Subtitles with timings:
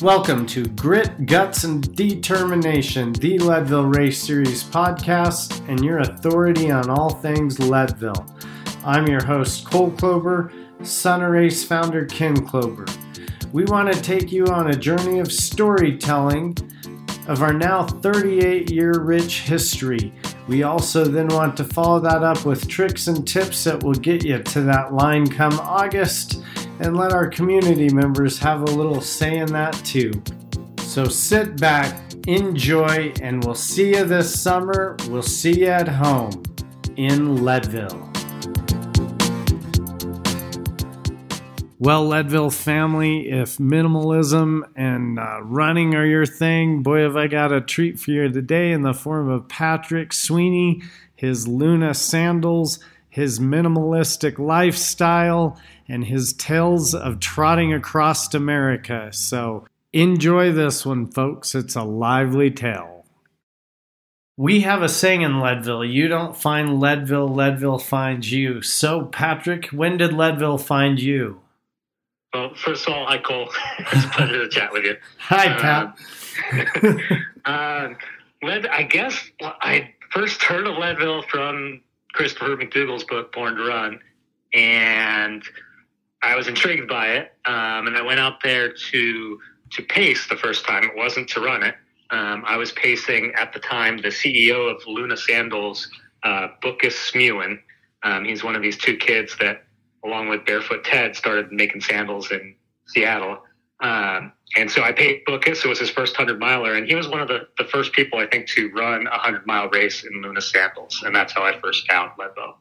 [0.00, 6.90] Welcome to Grit, Guts, and Determination, the Leadville Race Series podcast, and your authority on
[6.90, 8.26] all things Leadville.
[8.84, 10.52] I'm your host, Cole Chlouber,
[10.84, 12.90] son of race founder Ken Chlouber.
[13.52, 16.56] We want to take you on a journey of storytelling
[17.28, 20.12] of our now 38 year rich history.
[20.46, 24.24] We also then want to follow that up with tricks and tips that will get
[24.24, 26.42] you to that line come August
[26.80, 30.12] and let our community members have a little say in that too.
[30.80, 34.96] So sit back, enjoy, and we'll see you this summer.
[35.08, 36.42] We'll see you at home
[36.96, 38.13] in Leadville.
[41.84, 47.52] Well, Leadville family, if minimalism and uh, running are your thing, boy, have I got
[47.52, 50.80] a treat for you today in the form of Patrick Sweeney,
[51.14, 52.78] his Luna sandals,
[53.10, 59.10] his minimalistic lifestyle, and his tales of trotting across America.
[59.12, 61.54] So enjoy this one, folks.
[61.54, 63.04] It's a lively tale.
[64.38, 68.62] We have a saying in Leadville you don't find Leadville, Leadville finds you.
[68.62, 71.42] So, Patrick, when did Leadville find you?
[72.34, 73.48] Well, first of all, hi Cole.
[73.78, 74.96] it's a pleasure to chat with you.
[75.18, 75.96] Hi, Pat.
[77.44, 77.94] Uh, uh,
[78.42, 81.80] Led, I guess I first heard of Leadville from
[82.12, 84.00] Christopher McDougall's book Born to Run,
[84.52, 85.44] and
[86.22, 87.32] I was intrigued by it.
[87.46, 89.40] Um, and I went out there to
[89.70, 90.82] to pace the first time.
[90.82, 91.76] It wasn't to run it.
[92.10, 95.88] Um, I was pacing at the time the CEO of Luna Sandals,
[96.24, 97.60] uh, Bookis Smuin.
[98.02, 99.62] Um, he's one of these two kids that
[100.04, 102.54] along with Barefoot Ted, started making sandals in
[102.86, 103.42] Seattle.
[103.80, 105.64] Um, and so I paid Bookis.
[105.64, 106.74] It was his first 100 miler.
[106.74, 109.46] And he was one of the, the first people, I think, to run a 100
[109.46, 111.02] mile race in Luna sandals.
[111.04, 112.58] And that's how I first found Leadville.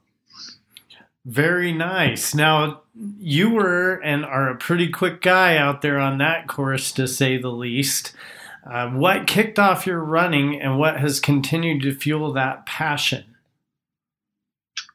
[1.25, 2.36] Very nice.
[2.36, 2.81] Now,
[3.17, 7.38] you were and are a pretty quick guy out there on that course, to say
[7.38, 8.14] the least.
[8.69, 13.33] Uh, what kicked off your running and what has continued to fuel that passion?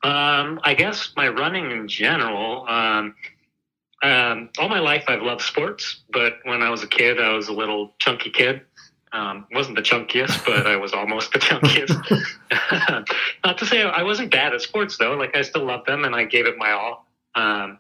[0.03, 2.67] Um, I guess my running in general.
[2.69, 3.15] Um,
[4.03, 7.49] um, all my life, I've loved sports, but when I was a kid, I was
[7.49, 8.63] a little chunky kid.
[9.11, 11.97] Um, wasn't the chunkiest, but I was almost the chunkiest.
[13.45, 15.15] Not to say I wasn't bad at sports, though.
[15.15, 17.07] Like I still loved them, and I gave it my all.
[17.35, 17.79] Um,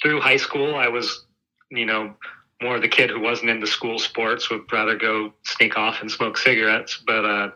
[0.00, 1.24] through high school, I was,
[1.70, 2.14] you know,
[2.62, 4.48] more the kid who wasn't into school sports.
[4.50, 7.02] Would rather go sneak off and smoke cigarettes.
[7.04, 7.50] But uh,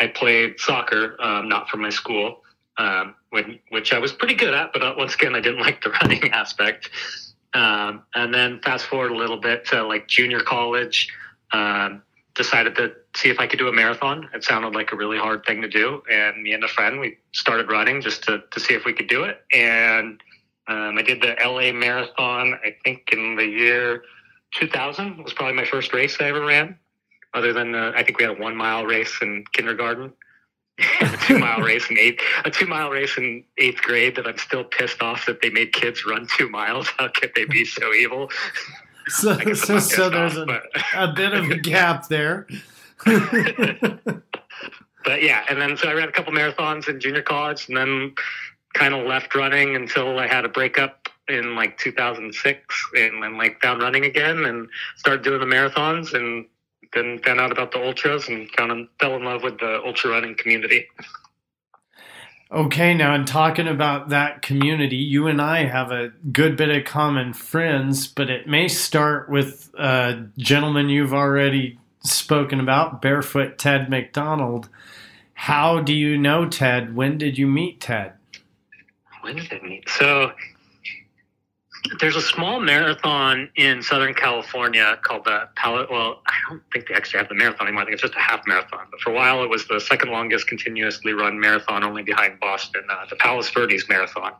[0.00, 2.42] I played soccer, um, not for my school
[2.78, 5.82] um, when, which I was pretty good at, but uh, once again, I didn't like
[5.82, 6.90] the running aspect.
[7.54, 11.08] Um, and then fast forward a little bit to like junior college,
[11.52, 12.02] um,
[12.34, 14.28] decided to see if I could do a marathon.
[14.32, 16.02] It sounded like a really hard thing to do.
[16.10, 19.08] And me and a friend, we started running just to, to see if we could
[19.08, 19.42] do it.
[19.52, 20.20] And
[20.68, 24.04] um, I did the LA marathon, I think in the year
[24.54, 26.78] 2000 was probably my first race I ever ran.
[27.34, 30.12] Other than, uh, I think we had a one mile race in kindergarten
[31.00, 34.38] a two mile race in eighth a two mile race in eighth grade that I'm
[34.38, 36.88] still pissed off that they made kids run two miles.
[36.98, 38.30] How could they be so evil?
[39.10, 42.46] So, so, so there's off, a, a bit of a gap there.
[43.06, 43.22] but
[45.22, 48.14] yeah, and then so I ran a couple marathons in junior college, and then
[48.74, 53.62] kind of left running until I had a breakup in like 2006, and then like
[53.62, 56.44] found running again and started doing the marathons and
[56.92, 60.10] then found out about the ultras and kind of fell in love with the ultra
[60.10, 60.86] running community.
[62.50, 66.86] Okay, now in talking about that community, you and I have a good bit of
[66.86, 73.90] common friends, but it may start with a gentleman you've already spoken about, Barefoot Ted
[73.90, 74.70] McDonald.
[75.34, 76.96] How do you know Ted?
[76.96, 78.14] When did you meet Ted?
[79.20, 79.88] When did I meet?
[79.90, 80.32] So
[82.00, 85.86] there's a small marathon in Southern California called the Pal.
[85.90, 87.82] Well, I don't think they actually have the marathon anymore.
[87.82, 88.86] I think it's just a half marathon.
[88.90, 92.82] But for a while, it was the second longest continuously run marathon, only behind Boston,
[92.90, 94.32] uh, the Palos Verdes Marathon.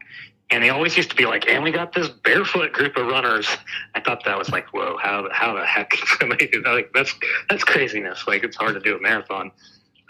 [0.50, 3.48] And they always used to be like, "And we got this barefoot group of runners."
[3.94, 6.90] I thought that was like, "Whoa, how how the heck can somebody do that?" Like
[6.94, 7.14] that's
[7.50, 8.26] that's craziness.
[8.26, 9.50] Like it's hard to do a marathon.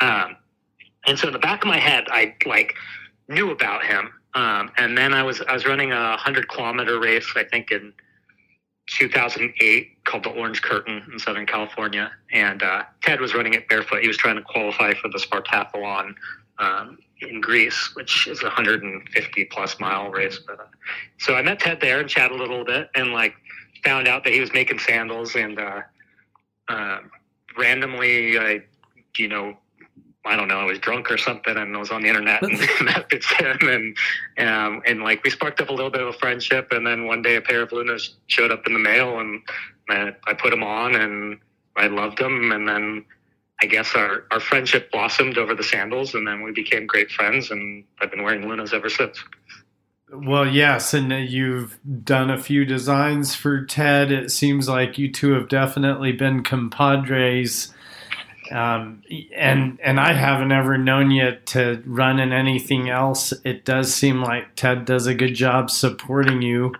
[0.00, 0.36] Um,
[1.06, 2.74] and so in the back of my head, I like
[3.28, 7.26] knew about him um, and then I was I was running a hundred kilometer race,
[7.34, 7.92] I think in
[8.88, 12.10] 2008, called the Orange Curtain in Southern California.
[12.32, 14.02] And uh, Ted was running it barefoot.
[14.02, 16.14] He was trying to qualify for the Spartathlon
[16.58, 20.40] um, in Greece, which is a 150 plus mile race.
[20.46, 20.64] But, uh,
[21.18, 23.34] so I met Ted there and chatted a little bit, and like
[23.84, 25.36] found out that he was making sandals.
[25.36, 25.80] And uh,
[26.68, 26.98] uh
[27.56, 28.62] randomly, I
[29.16, 29.56] you know
[30.28, 32.52] I don't know, I was drunk or something and I was on the internet and
[32.58, 33.68] messaged him
[34.36, 36.68] and, um, and like we sparked up a little bit of a friendship.
[36.70, 39.42] And then one day a pair of Lunas showed up in the mail and
[39.88, 41.38] I, I put them on and
[41.76, 42.52] I loved them.
[42.52, 43.06] And then
[43.62, 47.50] I guess our, our friendship blossomed over the sandals and then we became great friends
[47.50, 49.18] and I've been wearing Lunas ever since.
[50.10, 54.10] Well, yes, and you've done a few designs for Ted.
[54.10, 57.74] It seems like you two have definitely been compadres
[58.50, 59.02] um,
[59.34, 63.32] and and I haven't ever known you to run in anything else.
[63.44, 66.74] It does seem like Ted does a good job supporting you.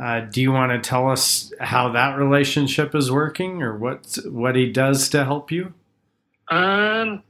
[0.00, 4.54] Uh, do you want to tell us how that relationship is working, or what what
[4.54, 5.72] he does to help you?
[6.48, 7.22] Um,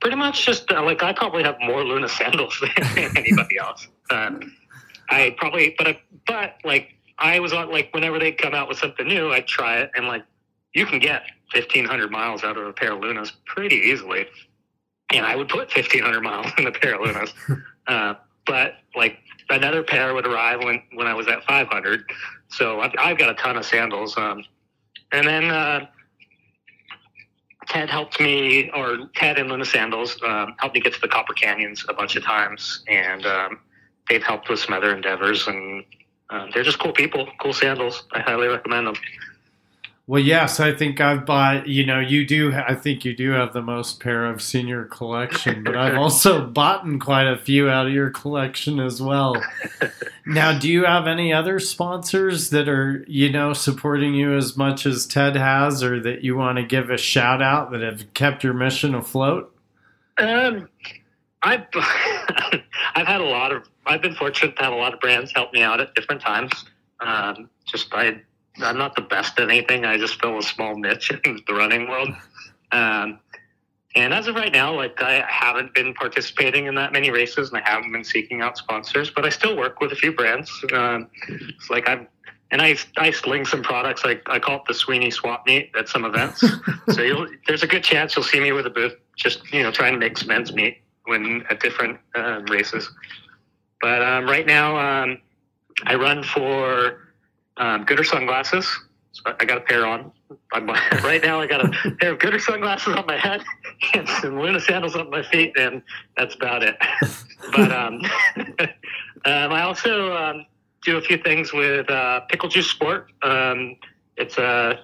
[0.00, 2.62] pretty much just uh, like I probably have more Luna sandals
[2.94, 3.88] than anybody else.
[4.10, 4.54] Um,
[5.10, 8.78] I probably, but I, but like I was on like whenever they come out with
[8.78, 10.24] something new, I try it, and like
[10.74, 11.22] you can get
[11.54, 14.26] 1,500 miles out of a pair of Lunas pretty easily.
[15.12, 17.32] And I would put 1,500 miles in a pair of Lunas.
[17.86, 18.14] uh,
[18.46, 19.18] but like
[19.50, 22.04] another pair would arrive when, when I was at 500.
[22.48, 24.16] So I've, I've got a ton of sandals.
[24.16, 24.44] Um,
[25.12, 25.86] and then uh,
[27.66, 31.34] Ted helped me, or Ted and Luna Sandals um, helped me get to the Copper
[31.34, 32.84] Canyons a bunch of times.
[32.88, 33.60] And um,
[34.08, 35.46] they've helped with some other endeavors.
[35.46, 35.84] And
[36.30, 38.04] uh, they're just cool people, cool sandals.
[38.12, 38.96] I highly recommend them.
[40.08, 41.68] Well, yes, I think I've bought.
[41.68, 42.54] You know, you do.
[42.54, 46.86] I think you do have the most pair of senior collection, but I've also bought
[46.98, 49.36] quite a few out of your collection as well.
[50.24, 54.86] now, do you have any other sponsors that are you know supporting you as much
[54.86, 58.42] as Ted has, or that you want to give a shout out that have kept
[58.42, 59.54] your mission afloat?
[60.16, 60.70] Um,
[61.42, 63.68] I've I've had a lot of.
[63.84, 66.64] I've been fortunate to have a lot of brands help me out at different times.
[67.00, 68.22] Um, just I
[68.60, 69.84] I'm not the best at anything.
[69.84, 72.10] I just fill a small niche in the running world.
[72.72, 73.20] Um,
[73.94, 77.58] and as of right now, like I haven't been participating in that many races, and
[77.58, 79.10] I haven't been seeking out sponsors.
[79.10, 80.50] But I still work with a few brands.
[80.72, 82.06] Um, it's like I'm,
[82.50, 84.04] and I I sling some products.
[84.04, 86.40] Like I call it the Sweeney Swap Meet at some events.
[86.90, 89.94] so there's a good chance you'll see me with a booth, just you know, trying
[89.94, 92.90] to make some ends meet when at different um, races.
[93.80, 95.18] But um, right now, um,
[95.86, 97.07] I run for
[97.58, 98.66] um, Goodr sunglasses.
[99.12, 100.12] So I got a pair on.
[100.52, 100.68] I'm,
[101.04, 103.42] right now, I got a pair of Goodr sunglasses on my head
[103.94, 105.82] and some Luna sandals on my feet, and
[106.16, 106.76] that's about it.
[107.52, 108.00] but um,
[108.38, 110.46] um, I also um,
[110.82, 113.10] do a few things with uh, Pickle Juice Sport.
[113.22, 113.76] Um,
[114.16, 114.80] it's a,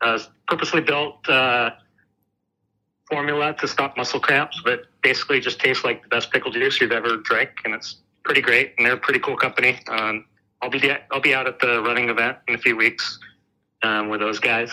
[0.00, 1.70] a, purposely built uh,
[3.08, 6.92] formula to stop muscle cramps, but basically just tastes like the best pickle juice you've
[6.92, 8.74] ever drank, and it's pretty great.
[8.76, 9.78] And they're a pretty cool company.
[9.88, 10.24] Um,
[10.62, 13.18] I'll be I'll be out at the running event in a few weeks
[13.82, 14.70] um, with those guys,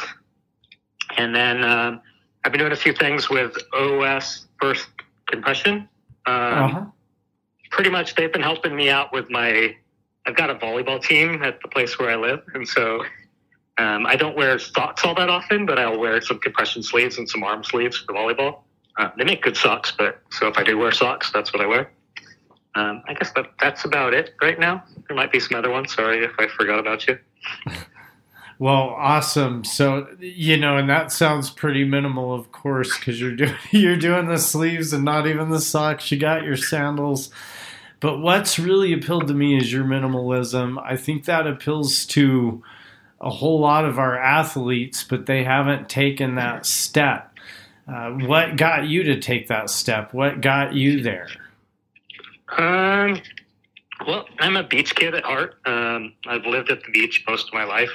[1.17, 2.01] and then um,
[2.45, 4.87] I've been doing a few things with OS First
[5.25, 5.89] Compression.
[6.25, 6.85] Um, uh-huh.
[7.71, 9.75] Pretty much, they've been helping me out with my.
[10.25, 13.03] I've got a volleyball team at the place where I live, and so
[13.79, 17.27] um, I don't wear socks all that often, but I'll wear some compression sleeves and
[17.27, 18.61] some arm sleeves for volleyball.
[18.97, 21.65] Uh, they make good socks, but so if I do wear socks, that's what I
[21.65, 21.91] wear.
[22.75, 24.83] Um, I guess that, that's about it right now.
[25.07, 25.93] There might be some other ones.
[25.93, 27.17] Sorry if I forgot about you.
[28.59, 29.63] Well, awesome.
[29.63, 34.27] So you know, and that sounds pretty minimal, of course, because you're doing you're doing
[34.27, 36.11] the sleeves and not even the socks.
[36.11, 37.31] You got your sandals.
[38.01, 40.81] But what's really appealed to me is your minimalism.
[40.83, 42.61] I think that appeals to
[43.19, 47.33] a whole lot of our athletes, but they haven't taken that step.
[47.87, 50.13] Uh, what got you to take that step?
[50.13, 51.27] What got you there?
[52.57, 53.21] Um,
[54.05, 55.55] well, I'm a beach kid at heart.
[55.65, 57.91] Um, I've lived at the beach most of my life,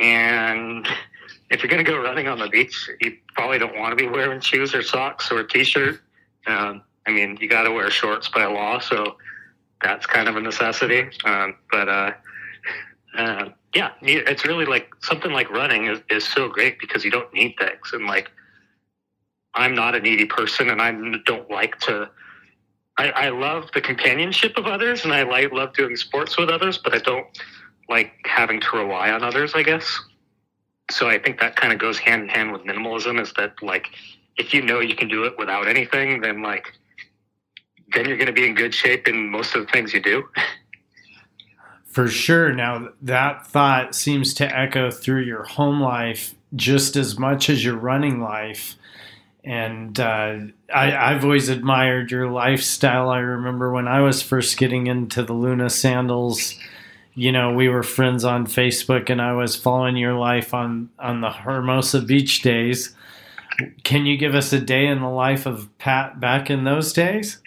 [0.00, 0.86] and
[1.50, 4.08] if you're going to go running on the beach, you probably don't want to be
[4.08, 6.00] wearing shoes or socks or a t-shirt.
[6.46, 9.16] Um, I mean, you got to wear shorts by law, so
[9.82, 11.10] that's kind of a necessity.
[11.24, 12.12] Um, but uh,
[13.16, 17.32] uh, yeah, it's really like something like running is, is so great because you don't
[17.34, 18.30] need things, and like
[19.54, 20.92] I'm not a needy person, and I
[21.26, 22.10] don't like to
[22.98, 26.78] I, I love the companionship of others, and I like love doing sports with others,
[26.78, 27.26] but I don't
[27.88, 29.52] like having to rely on others.
[29.54, 30.00] I guess.
[30.90, 33.20] So I think that kind of goes hand in hand with minimalism.
[33.20, 33.88] Is that like
[34.36, 36.72] if you know you can do it without anything, then like
[37.94, 40.24] then you're going to be in good shape in most of the things you do.
[41.84, 42.54] For sure.
[42.54, 47.76] Now, that thought seems to echo through your home life just as much as your
[47.76, 48.76] running life
[49.44, 50.38] and uh,
[50.72, 53.08] I, have always admired your lifestyle.
[53.08, 56.54] I remember when I was first getting into the Luna sandals,
[57.14, 61.20] you know, we were friends on Facebook, and I was following your life on on
[61.20, 62.94] the Hermosa beach days.
[63.84, 67.42] Can you give us a day in the life of Pat back in those days?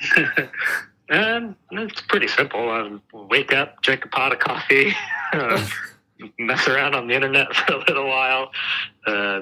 [1.09, 2.69] and it's pretty simple.
[2.69, 4.93] Um, wake up, drink a pot of coffee,
[5.33, 5.65] uh,
[6.37, 8.51] mess around on the internet for a little while,
[9.07, 9.41] uh,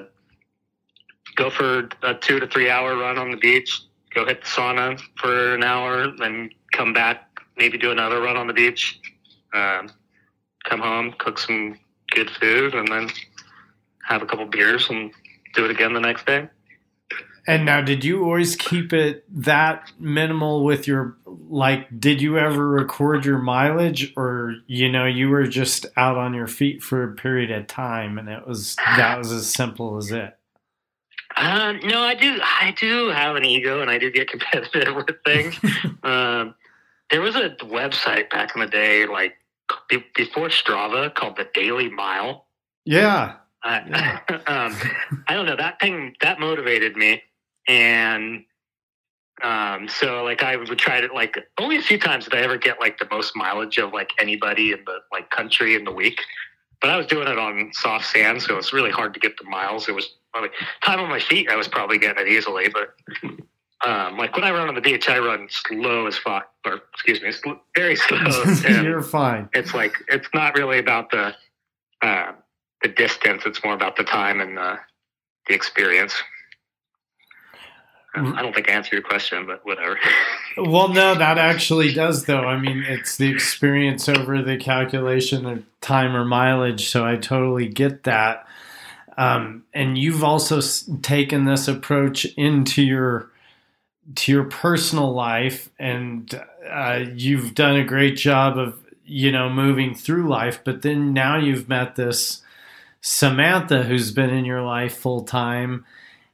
[1.36, 3.82] go for a two to three hour run on the beach,
[4.14, 8.46] go hit the sauna for an hour, then come back, maybe do another run on
[8.46, 9.00] the beach,
[9.52, 9.90] um,
[10.64, 11.78] come home, cook some
[12.10, 13.08] good food, and then
[14.06, 15.12] have a couple beers and
[15.54, 16.48] do it again the next day.
[17.46, 22.00] And now, did you always keep it that minimal with your like?
[22.00, 26.46] Did you ever record your mileage, or you know, you were just out on your
[26.46, 30.38] feet for a period of time, and it was that was as simple as it?
[31.36, 32.38] Uh, no, I do.
[32.42, 35.58] I do have an ego, and I do get competitive with things.
[36.02, 36.54] um,
[37.10, 39.34] there was a website back in the day, like
[39.88, 42.46] be- before Strava, called the Daily Mile.
[42.84, 43.36] Yeah.
[43.62, 43.80] Uh,
[44.46, 44.76] um,
[45.26, 45.56] I don't know.
[45.56, 47.22] That thing that motivated me,
[47.66, 48.44] and
[49.42, 52.56] um, so like I would try to like only a few times did I ever
[52.56, 56.20] get like the most mileage of like anybody in the like country in the week.
[56.80, 59.44] But I was doing it on soft sand, so it's really hard to get the
[59.44, 59.88] miles.
[59.88, 60.50] It was probably
[60.82, 61.48] time on my feet.
[61.48, 62.94] I was probably getting it easily, but
[63.88, 67.22] um, like when I run on the beach, I run slow as fuck, or excuse
[67.22, 68.18] me, sl- very slow.
[68.18, 69.48] and You're fine.
[69.52, 71.34] it's like it's not really about the
[72.02, 72.32] uh,
[72.82, 73.44] the distance.
[73.46, 74.76] It's more about the time and uh,
[75.46, 76.14] the experience.
[78.16, 79.98] Uh, I don't think I answered your question, but whatever.
[80.56, 82.44] Well, no, that actually does, though.
[82.44, 87.66] I mean, it's the experience over the calculation of time or mileage, so I totally
[87.66, 88.46] get that.
[89.16, 90.60] Um, and you've also
[91.02, 93.30] taken this approach into your
[94.16, 99.94] to your personal life, and uh, you've done a great job of you know moving
[99.94, 100.60] through life.
[100.64, 102.42] But then now you've met this
[103.00, 105.84] Samantha who's been in your life full time,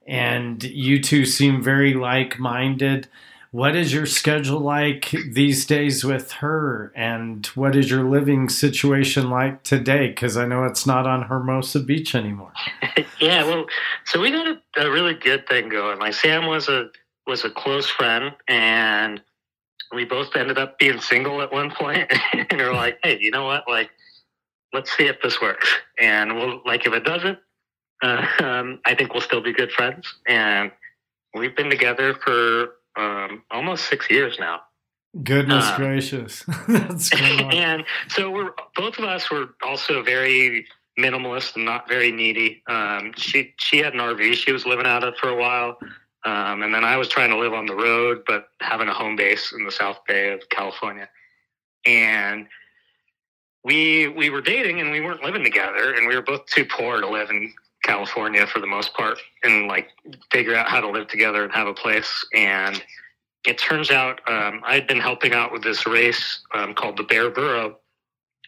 [0.07, 3.09] and you two seem very like minded
[3.53, 9.29] what is your schedule like these days with her and what is your living situation
[9.29, 12.53] like today because i know it's not on hermosa beach anymore
[13.21, 13.67] yeah, well,
[14.05, 15.99] so we got a, a really good thing going.
[15.99, 16.89] Like Sam was a
[17.27, 19.23] was a close friend, and
[19.95, 23.65] we both ended up being single at one and we're like, hey, you know what?
[23.69, 23.91] Like,
[24.73, 25.69] let's see if this works.
[25.99, 27.39] And we'll like if it doesn't,
[28.03, 30.13] uh, um, I think we'll still be good friends.
[30.27, 30.73] And
[31.35, 34.61] we've been together for um, almost six years now.
[35.25, 37.13] goodness Uh, gracious that's
[37.53, 40.67] and so we're both of us were also very
[40.99, 42.63] minimalist and not very needy.
[42.69, 45.79] Um, she she had an RV she was living out of for a while,
[46.25, 49.17] um, and then I was trying to live on the road but having a home
[49.17, 51.09] base in the South Bay of California.
[51.87, 52.47] And
[53.65, 57.01] we we were dating and we weren't living together, and we were both too poor
[57.01, 57.53] to live in
[57.91, 59.89] California for the most part, and like
[60.31, 62.25] figure out how to live together and have a place.
[62.33, 62.81] And
[63.45, 67.31] it turns out um, I'd been helping out with this race um, called the Bare
[67.31, 67.79] Burro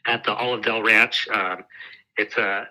[0.06, 1.26] at the Olive Dell Ranch.
[1.34, 1.64] Um,
[2.16, 2.68] it's a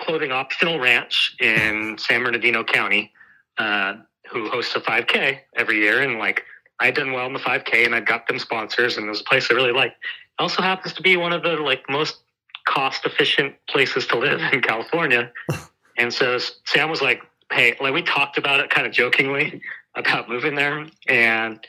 [0.00, 3.12] clothing optional ranch in San Bernardino County
[3.58, 3.96] uh,
[4.30, 6.02] who hosts a 5K every year.
[6.02, 6.44] And like
[6.80, 9.24] I'd done well in the 5K and I'd got them sponsors, and it was a
[9.24, 9.96] place I really liked.
[10.38, 12.22] It also happens to be one of the like most
[12.66, 15.30] cost efficient places to live in California.
[15.96, 17.22] and so Sam was like,
[17.52, 19.60] "Hey, like we talked about it kind of jokingly
[19.94, 21.64] about moving there, and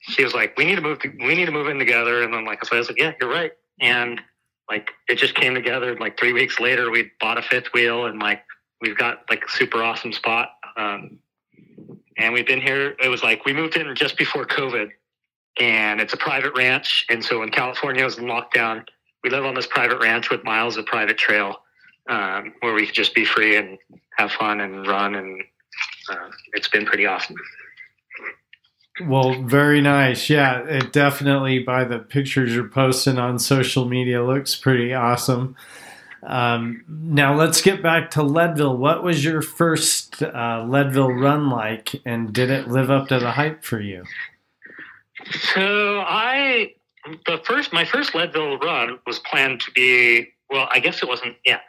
[0.00, 1.00] she was like, "We need to move.
[1.00, 3.30] To, we need to move in together." And then like I was like, "Yeah, you're
[3.30, 4.20] right." And
[4.70, 5.96] like it just came together.
[5.96, 8.42] Like three weeks later, we bought a fifth wheel, and like
[8.80, 10.50] we've got like a super awesome spot.
[10.76, 11.18] Um,
[12.16, 12.94] and we've been here.
[13.02, 14.90] It was like we moved in just before COVID,
[15.60, 17.06] and it's a private ranch.
[17.08, 18.86] And so when California was in lockdown,
[19.24, 21.61] we live on this private ranch with miles of private trail
[22.08, 23.78] um, where we could just be free and
[24.16, 25.14] have fun and run.
[25.14, 25.42] And
[26.10, 27.36] uh, it's been pretty awesome.
[29.06, 30.28] Well, very nice.
[30.28, 35.56] Yeah, it definitely by the pictures you're posting on social media looks pretty awesome.
[36.24, 38.76] Um, now let's get back to Leadville.
[38.76, 43.32] What was your first uh, Leadville run like, and did it live up to the
[43.32, 44.04] hype for you?
[45.54, 46.74] So I,
[47.26, 51.36] the first, my first Leadville run was planned to be, well, I guess it wasn't,
[51.44, 51.60] yeah.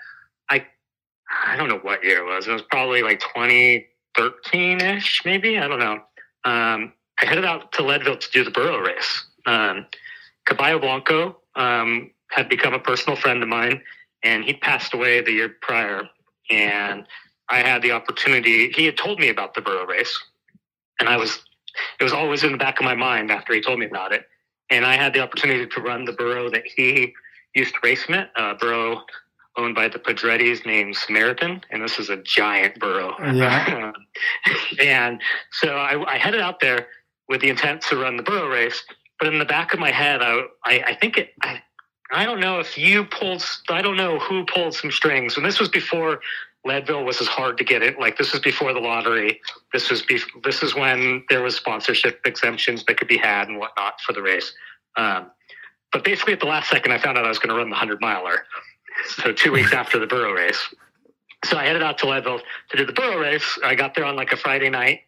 [1.46, 2.48] I, don't know what year it was.
[2.48, 5.58] It was probably like 2013 ish, maybe.
[5.58, 6.02] I don't know.
[6.46, 9.26] Um, I headed out to Leadville to do the Burro race.
[9.46, 9.86] Um,
[10.46, 13.82] Caballo Blanco um, had become a personal friend of mine,
[14.24, 16.04] and he passed away the year prior.
[16.50, 17.06] And
[17.50, 18.70] I had the opportunity.
[18.72, 20.18] He had told me about the Burro race,
[21.00, 21.40] and I was.
[22.00, 24.28] It was always in the back of my mind after he told me about it,
[24.70, 27.14] and I had the opportunity to run the Burro that he
[27.56, 29.04] used to race in it, uh, Burro
[29.58, 33.16] owned by the Pedrettis named Samaritan, and this is a giant burro.
[33.20, 33.92] Yeah.
[34.80, 36.88] and so I, I headed out there
[37.30, 38.84] with the intent to run the burro race,
[39.20, 41.62] but in the back of my head, I, I, I think it, I,
[42.12, 45.38] I don't know if you pulled, I don't know who pulled some strings.
[45.38, 46.20] And this was before
[46.66, 48.00] Leadville was as hard to get it.
[48.00, 49.42] Like this was before the lottery.
[49.74, 53.60] This was bef- this is when there was sponsorship exemptions that could be had and
[53.60, 54.54] whatnot for the race.
[54.96, 55.32] Um,
[55.92, 57.76] but basically, at the last second, I found out I was going to run the
[57.76, 58.46] hundred miler.
[59.18, 60.74] So two weeks after the Burro race,
[61.46, 63.60] so I headed out to Leadville to do the Burro race.
[63.64, 65.02] I got there on like a Friday night,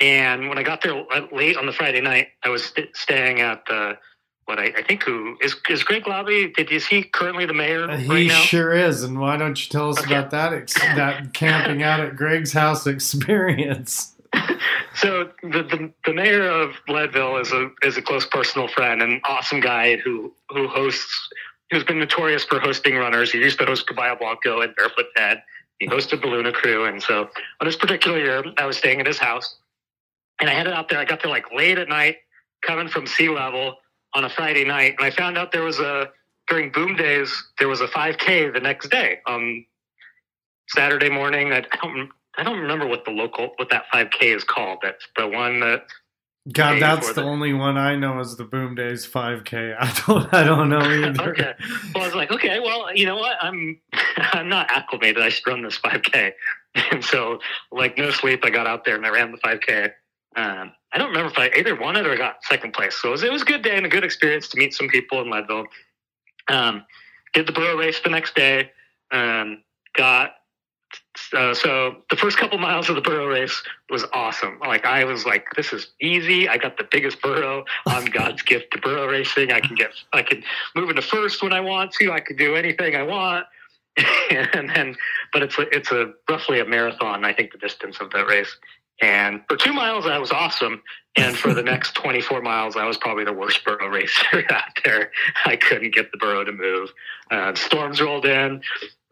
[0.00, 3.64] and when I got there late on the Friday night, I was st- staying at
[3.66, 3.98] the
[4.46, 6.54] what I, I, think who is is Greg Labbe?
[6.54, 7.90] Did is he currently the mayor?
[7.90, 9.02] Uh, he right sure is.
[9.02, 10.14] And why don't you tell us okay.
[10.14, 14.14] about that ex- that camping out at Greg's house experience?
[14.94, 19.20] so the, the, the mayor of Leadville is a is a close personal friend and
[19.24, 21.28] awesome guy who who hosts
[21.74, 23.32] who's been notorious for hosting runners.
[23.32, 25.42] He used to host Caballo Blanco and Barefoot Ted.
[25.80, 27.28] He hosted Baluna Crew, and so
[27.60, 29.56] on this particular year, I was staying at his house,
[30.40, 31.00] and I headed out there.
[31.00, 32.18] I got there like late at night,
[32.62, 33.74] coming from sea level
[34.14, 36.10] on a Friday night, and I found out there was a
[36.46, 39.64] during boom days there was a 5K the next day on
[40.68, 41.52] Saturday morning.
[41.52, 44.78] I, I don't I don't remember what the local what that 5K is called.
[44.82, 45.86] That's the one that.
[46.52, 49.76] God, that's the, the, only one I know is the Boom Days 5K.
[49.80, 51.30] I don't, I don't know either.
[51.30, 51.54] okay,
[51.94, 53.36] well, I was like, okay, well, you know what?
[53.40, 53.80] I'm,
[54.16, 55.22] I'm not acclimated.
[55.22, 56.32] I should run this 5K,
[56.90, 57.38] and so,
[57.72, 58.44] like, no sleep.
[58.44, 59.90] I got out there and I ran the 5K.
[60.36, 63.00] Um, I don't remember if I either won it or got second place.
[63.00, 64.88] So it was, it was a good day and a good experience to meet some
[64.88, 65.66] people in Leadville.
[66.48, 66.84] Um,
[67.32, 68.70] did the burro race the next day.
[69.10, 69.62] Um,
[69.96, 70.32] got
[71.32, 74.58] uh, so the first couple miles of the burro race was awesome.
[74.60, 76.48] Like I was like, this is easy.
[76.48, 77.64] I got the biggest burro.
[77.86, 79.52] I'm God's gift to burro racing.
[79.52, 80.42] I can get, I can
[80.74, 82.12] move into first when I want to.
[82.12, 83.46] I can do anything I want.
[84.30, 84.96] and then,
[85.32, 87.24] but it's a, it's a roughly a marathon.
[87.24, 88.56] I think the distance of that race.
[89.02, 90.82] And for two miles, I was awesome.
[91.16, 95.10] And for the next 24 miles, I was probably the worst burro racer out there.
[95.44, 96.92] I couldn't get the burro to move.
[97.30, 98.62] Uh, storms rolled in.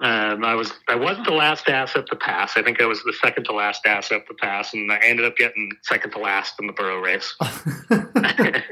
[0.01, 2.57] Um, I was I wasn't the last ass up the pass.
[2.57, 5.25] I think I was the second to last ass up the pass, and I ended
[5.25, 7.37] up getting second to last in the burro race.
[7.91, 8.63] and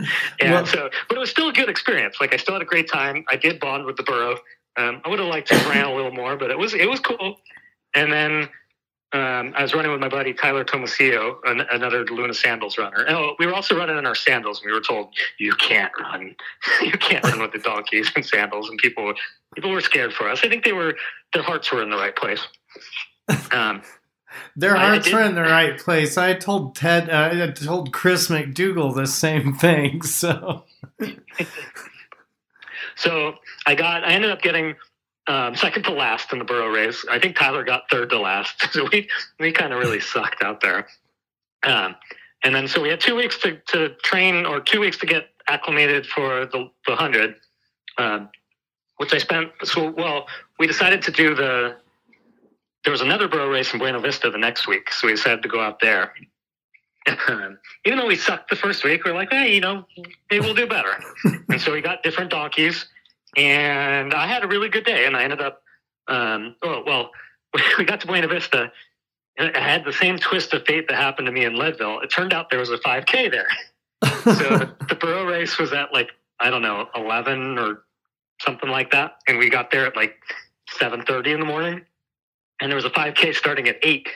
[0.42, 2.16] well, so, but it was still a good experience.
[2.20, 3.24] Like I still had a great time.
[3.30, 4.38] I did bond with the burro.
[4.76, 6.98] Um, I would have liked to ran a little more, but it was it was
[6.98, 7.36] cool.
[7.94, 8.48] And then
[9.12, 13.04] um, I was running with my buddy Tyler Tomasillo, an, another Luna Sandals runner.
[13.08, 14.60] Oh, we were also running in our sandals.
[14.60, 16.36] And we were told you can't run,
[16.82, 19.12] you can't run with the donkeys and sandals, and people
[19.54, 20.40] people were scared for us.
[20.44, 20.96] I think they were
[21.32, 22.46] their hearts were in the right place.
[23.52, 23.82] Um,
[24.56, 26.16] their hearts were in the right place.
[26.16, 30.02] I told Ted, uh, I told Chris McDougall the same thing.
[30.02, 30.64] So,
[32.96, 33.34] so
[33.66, 34.76] I got, I ended up getting
[35.30, 37.06] um, second to last in the burro race.
[37.08, 38.66] I think Tyler got third to last.
[38.72, 40.88] So we we kind of really sucked out there.
[41.62, 41.94] Um,
[42.42, 45.28] and then so we had two weeks to, to train or two weeks to get
[45.46, 47.36] acclimated for the, the hundred,
[47.98, 48.28] um,
[48.96, 49.50] which I spent.
[49.64, 50.26] So well,
[50.58, 51.76] we decided to do the.
[52.82, 55.48] There was another burro race in Buena Vista the next week, so we decided to
[55.48, 56.12] go out there.
[57.84, 59.84] Even though we sucked the first week, we are like, hey, you know,
[60.30, 61.02] maybe we'll do better.
[61.48, 62.86] and so we got different donkeys
[63.36, 65.06] and I had a really good day.
[65.06, 65.62] And I ended up,
[66.08, 67.10] um, oh, well,
[67.78, 68.72] we got to Buena Vista.
[69.38, 72.00] And I had the same twist of fate that happened to me in Leadville.
[72.00, 73.48] It turned out there was a 5K there.
[74.24, 77.84] so the, the burro race was at like, I don't know, 11 or
[78.40, 79.16] something like that.
[79.28, 80.16] And we got there at like
[80.78, 81.82] 7.30 in the morning.
[82.60, 84.08] And there was a 5K starting at 8.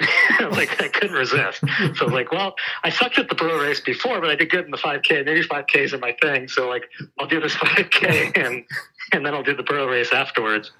[0.52, 1.62] like I couldn't resist.
[1.96, 4.70] So like, well, I sucked at the burro race before, but I did good in
[4.70, 5.24] the 5K.
[5.24, 6.48] Maybe 5Ks are my thing.
[6.48, 8.64] So like, I'll do this 5K and
[9.12, 10.70] and then I'll do the burro race afterwards.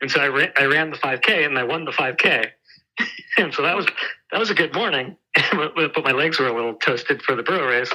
[0.00, 2.46] And so I ran, I ran the 5K and I won the 5K.
[3.38, 3.86] and so that was
[4.30, 5.16] that was a good morning.
[5.52, 7.92] but my legs were a little toasted for the burro race.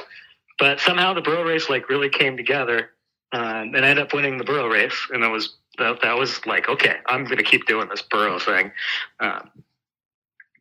[0.58, 2.90] But somehow the burro race like really came together,
[3.32, 4.96] uh, and I ended up winning the burro race.
[5.12, 8.38] And it was that, that was like, okay, I'm going to keep doing this burro
[8.38, 8.72] thing.
[9.20, 9.50] Um,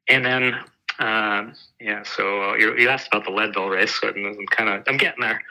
[0.10, 0.56] and then
[1.00, 4.84] um, yeah, so uh, you, you, asked about the Leadville race, so I'm kind of
[4.88, 5.41] I'm getting there.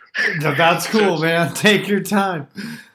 [0.40, 1.54] That's cool, so, man.
[1.54, 2.48] Take your time.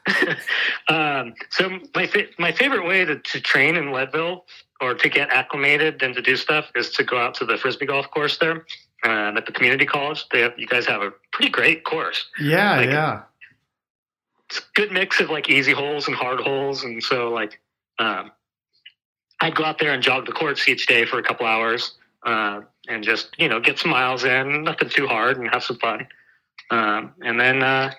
[0.89, 4.45] um, so my fa- my favorite way to, to train in Leadville
[4.81, 7.85] or to get acclimated and to do stuff is to go out to the frisbee
[7.85, 8.65] golf course there
[9.05, 10.25] uh, at the community college.
[10.29, 12.25] They have, you guys have a pretty great course.
[12.37, 13.21] Yeah, like, yeah.
[14.49, 17.61] It's a good mix of like easy holes and hard holes, and so like
[17.97, 18.31] um,
[19.41, 22.61] I'd go out there and jog the courts each day for a couple hours uh,
[22.87, 26.07] and just you know get some miles in, nothing too hard, and have some fun.
[26.69, 27.91] Um, and then uh,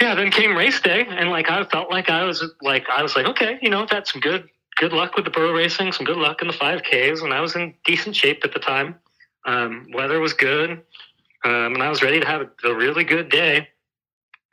[0.00, 3.16] yeah, then came race day, and like I felt like I was like I was
[3.16, 6.16] like okay, you know, that's some good good luck with the burro racing, some good
[6.16, 8.96] luck in the five Ks, and I was in decent shape at the time.
[9.44, 10.70] Um, weather was good,
[11.44, 13.68] um, and I was ready to have a, really good day.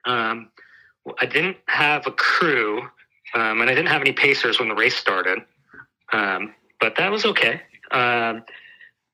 [0.06, 0.50] Um,
[1.20, 2.82] I didn't have a crew,
[3.34, 5.40] um, and I didn't have any pacers when the race started,
[6.12, 7.62] um, but that was okay.
[7.92, 8.44] Um,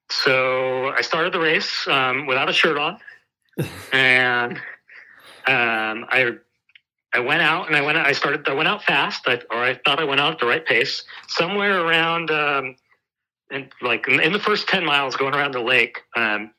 [0.10, 3.00] so I started the race um, without a shirt on,
[3.92, 4.58] and
[5.48, 6.38] um, I
[7.14, 7.98] I went out and I went.
[7.98, 8.48] I started.
[8.48, 11.04] I went out fast, I, or I thought I went out at the right pace.
[11.28, 12.76] Somewhere around, um,
[13.50, 16.52] in, like in, in the first ten miles going around the lake, um,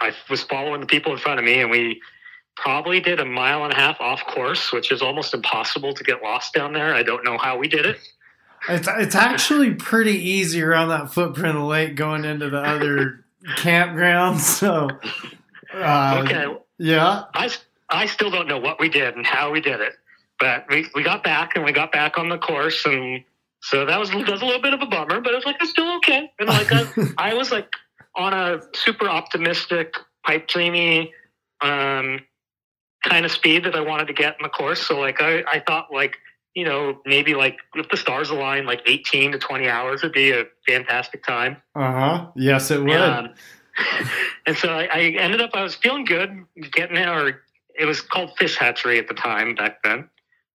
[0.00, 2.00] I was following the people in front of me, and we
[2.60, 6.22] probably did a mile and a half off course, which is almost impossible to get
[6.22, 6.94] lost down there.
[6.94, 7.98] I don't know how we did it.
[8.68, 13.24] It's it's actually pretty easy around that footprint of lake going into the other
[13.56, 14.40] campgrounds.
[14.40, 14.90] So,
[15.74, 17.50] uh, Okay, yeah, I,
[17.88, 19.94] I still don't know what we did and how we did it,
[20.38, 22.84] but we, we got back and we got back on the course.
[22.84, 23.24] And
[23.62, 25.56] so that was, that was a little bit of a bummer, but it was like,
[25.62, 26.30] it's still okay.
[26.38, 26.86] And like, I,
[27.30, 27.72] I was like
[28.14, 31.14] on a super optimistic, pipe dreamy,
[31.62, 32.20] um,
[33.02, 34.86] kind of speed that I wanted to get in the course.
[34.86, 36.16] So like, I, I thought like,
[36.54, 40.32] you know, maybe like if the stars align, like 18 to 20 hours would be
[40.32, 41.56] a fantastic time.
[41.74, 42.90] uh huh, yes, it would.
[42.90, 43.34] Um,
[44.46, 47.26] and so I, I ended up, I was feeling good getting there.
[47.26, 47.42] Or
[47.78, 50.08] it was called Fish Hatchery at the time back then.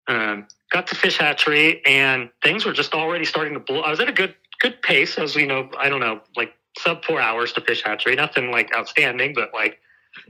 [0.08, 3.80] Um, got to Fish Hatchery and things were just already starting to blow.
[3.80, 5.18] I was at a good, good pace.
[5.18, 8.14] As you know, I don't know, like sub four hours to Fish Hatchery.
[8.14, 9.80] Nothing like outstanding, but like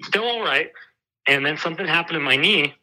[0.02, 0.70] still all right.
[1.26, 2.74] And then something happened in my knee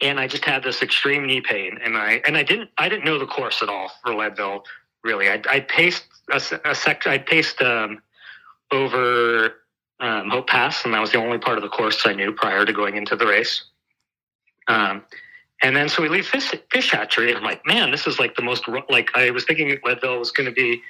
[0.00, 1.78] and I just had this extreme knee pain.
[1.82, 4.64] And I, and I didn't, I didn't know the course at all for Leadville.
[5.04, 7.06] Really, I, I paced a, a sec.
[7.06, 8.02] I paced um,
[8.70, 9.54] over
[10.00, 12.64] um, Hope Pass, and that was the only part of the course I knew prior
[12.64, 13.64] to going into the race.
[14.68, 15.02] Um,
[15.62, 18.36] and then so we leave fish, fish hatchery, and I'm like, man, this is like
[18.36, 20.82] the most like I was thinking Leadville was going to be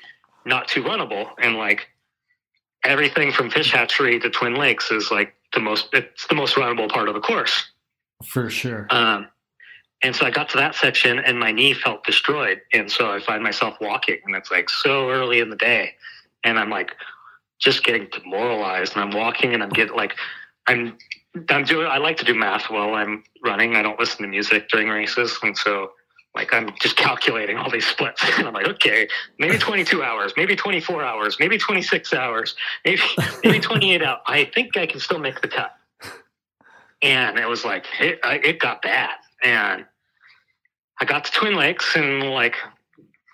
[0.45, 1.89] not too runnable, and like
[2.85, 6.89] everything from fish hatchery to Twin Lakes is like the most it's the most runnable
[6.89, 7.71] part of the course.
[8.25, 8.87] For sure.
[8.91, 9.29] Um,
[10.03, 12.61] and so I got to that section and my knee felt destroyed.
[12.73, 15.95] And so I find myself walking and it's like so early in the day.
[16.45, 16.97] And I'm like
[17.61, 20.17] just getting demoralized and I'm walking and I'm getting like,
[20.67, 20.99] I'm,
[21.49, 23.77] I'm doing, I like to do math while I'm running.
[23.77, 25.39] I don't listen to music during races.
[25.43, 25.93] And so
[26.35, 28.23] like I'm just calculating all these splits.
[28.39, 33.03] And I'm like, okay, maybe 22 hours, maybe 24 hours, maybe 26 hours, maybe,
[33.45, 34.19] maybe 28 hours.
[34.27, 35.75] I think I can still make the cut.
[37.03, 39.11] And it was like, it, I- it got bad.
[39.43, 39.85] And
[41.01, 42.55] I got to Twin Lakes and like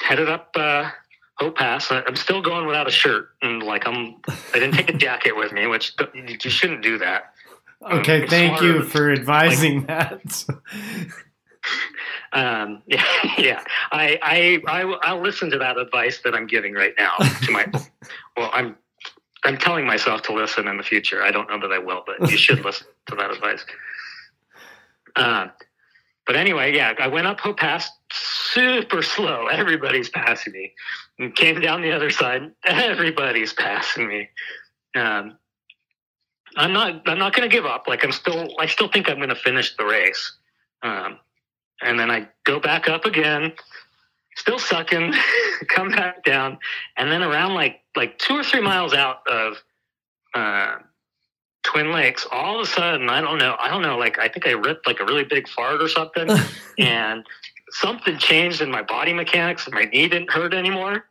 [0.00, 0.90] headed up uh,
[1.34, 1.90] Hope Pass.
[1.92, 5.52] I'm still going without a shirt, and like I'm, I didn't take a jacket with
[5.52, 7.34] me, which you shouldn't do that.
[7.82, 10.44] Okay, it's thank you for advising that.
[12.32, 13.04] Um, yeah,
[13.38, 13.64] yeah.
[13.92, 17.66] I, I, I, I'll listen to that advice that I'm giving right now to my.
[18.36, 18.76] well, I'm,
[19.44, 21.22] I'm telling myself to listen in the future.
[21.22, 23.64] I don't know that I will, but you should listen to that advice.
[25.16, 25.48] Uh,
[26.26, 29.46] but anyway, yeah, I went up Hope Pass super slow.
[29.46, 30.74] Everybody's passing me.
[31.18, 32.52] And came down the other side.
[32.64, 34.28] Everybody's passing me.
[34.94, 35.38] Um,
[36.56, 37.08] I'm not.
[37.08, 37.86] I'm not going to give up.
[37.88, 38.54] Like I'm still.
[38.58, 40.36] I still think I'm going to finish the race.
[40.82, 41.18] Um,
[41.82, 43.52] and then I go back up again,
[44.36, 45.14] still sucking,
[45.68, 46.58] come back down,
[46.96, 49.62] and then around like like two or three miles out of
[50.34, 50.76] uh,
[51.64, 54.46] Twin Lakes, all of a sudden, I don't know, I don't know, like I think
[54.46, 56.28] I ripped like a really big fart or something,
[56.78, 57.24] and
[57.70, 61.04] something changed in my body mechanics, and my knee didn't hurt anymore.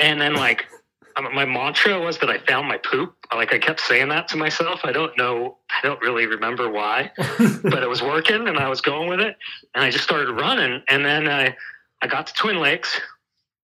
[0.00, 0.66] And then like
[1.16, 3.14] Um, my mantra was that I found my poop.
[3.34, 4.80] Like I kept saying that to myself.
[4.84, 5.58] I don't know.
[5.70, 7.12] I don't really remember why
[7.62, 9.36] but it was working and I was going with it.
[9.74, 10.82] And I just started running.
[10.88, 11.56] And then I,
[12.00, 13.00] I got to Twin Lakes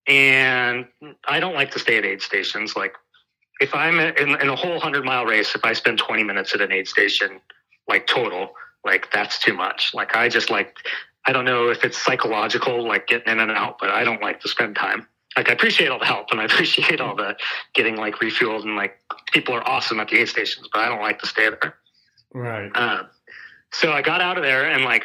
[0.07, 0.87] and
[1.27, 2.77] I don't like to stay at aid stations.
[2.77, 2.95] Like
[3.61, 6.61] if I'm in, in a whole hundred mile race, if I spend 20 minutes at
[6.61, 7.41] an aid station,
[7.87, 8.51] like total,
[8.85, 9.93] like that's too much.
[9.95, 10.77] Like I just like,
[11.27, 14.41] I don't know if it's psychological, like getting in and out, but I don't like
[14.41, 15.07] to spend time.
[15.39, 17.37] Like I appreciate all the help and I appreciate all the
[17.73, 18.99] getting like refueled and like
[19.33, 21.77] people are awesome at the aid stations, but I don't like to stay there.
[22.35, 22.73] right.
[22.75, 23.05] Uh,
[23.71, 25.05] so I got out of there and like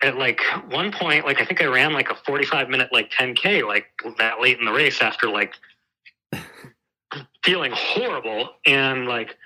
[0.00, 3.66] at like one point, like I think I ran like a 45 minute like 10k
[3.66, 3.86] like
[4.18, 5.54] that late in the race after like
[7.44, 9.36] feeling horrible and like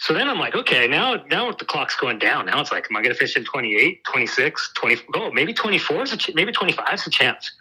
[0.00, 2.46] so then I'm like, okay, now now the clock's going down.
[2.46, 4.96] Now it's like, am I going to fish in 28, 26, 20?
[5.14, 7.52] Oh, maybe 24 is a ch- maybe 25 is a chance.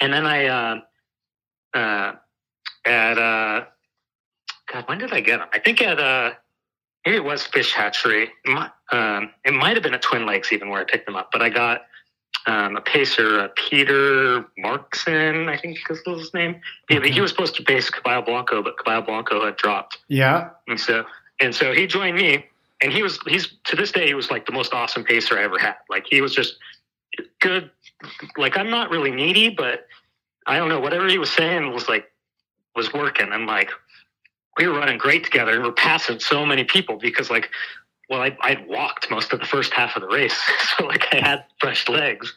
[0.00, 0.80] And then I uh,
[1.74, 2.12] uh,
[2.86, 3.64] at uh,
[4.72, 5.48] God, when did I get them?
[5.52, 6.32] I think at uh,
[7.04, 8.24] maybe it was Fish Hatchery.
[8.44, 11.16] It might, um, it might have been at Twin Lakes even where I picked them
[11.16, 11.30] up.
[11.32, 11.82] But I got
[12.46, 16.60] um, a pacer, uh, Peter Markson, I think is his name.
[16.88, 17.10] He, Okay.
[17.10, 20.50] he was supposed to pace Caballo Blanco, but Caballo Blanco had dropped, Yeah.
[20.68, 21.04] and so
[21.40, 22.46] and so he joined me.
[22.82, 25.44] And he was he's to this day he was like the most awesome pacer I
[25.44, 25.76] ever had.
[25.88, 26.56] Like he was just
[27.40, 27.70] good.
[28.36, 29.86] Like I'm not really needy, but
[30.46, 32.10] I don't know whatever he was saying was like
[32.76, 33.32] was working.
[33.32, 33.70] I'm like
[34.58, 37.50] we were running great together, and we're passing so many people because like
[38.10, 40.36] well I I'd walked most of the first half of the race,
[40.78, 42.34] so like I had fresh legs.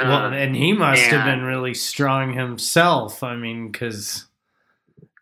[0.00, 3.22] Well, Uh, and he must have been really strong himself.
[3.22, 4.26] I mean, because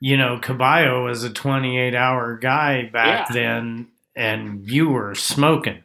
[0.00, 3.34] you know, Caballo was a 28 hour guy back Yeah.
[3.34, 5.82] then, and you were smoking.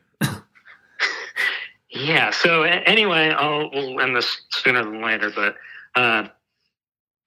[1.95, 2.31] Yeah.
[2.31, 5.31] So anyway, I'll we'll end this sooner than later.
[5.33, 5.55] But
[5.95, 6.27] uh,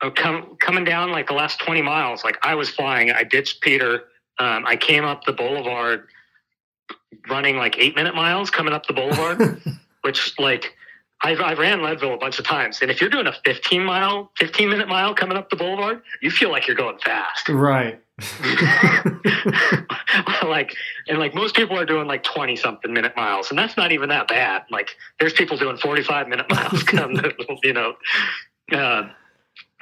[0.02, 3.11] oh, come, coming down like the last twenty miles, like I was flying.
[3.11, 4.04] I ditched Peter.
[4.38, 6.07] Um, I came up the boulevard,
[7.28, 9.61] running like eight minute miles coming up the boulevard,
[10.02, 10.74] which like.
[11.22, 14.31] I, I ran Leadville a bunch of times, and if you're doing a 15 mile,
[14.38, 17.48] 15 minute mile coming up the boulevard, you feel like you're going fast.
[17.48, 18.00] right.
[20.42, 20.74] like
[21.07, 24.09] and like most people are doing like 20 something minute miles and that's not even
[24.09, 27.94] that bad like there's people doing 45 minute miles come to, you know
[28.72, 29.09] uh,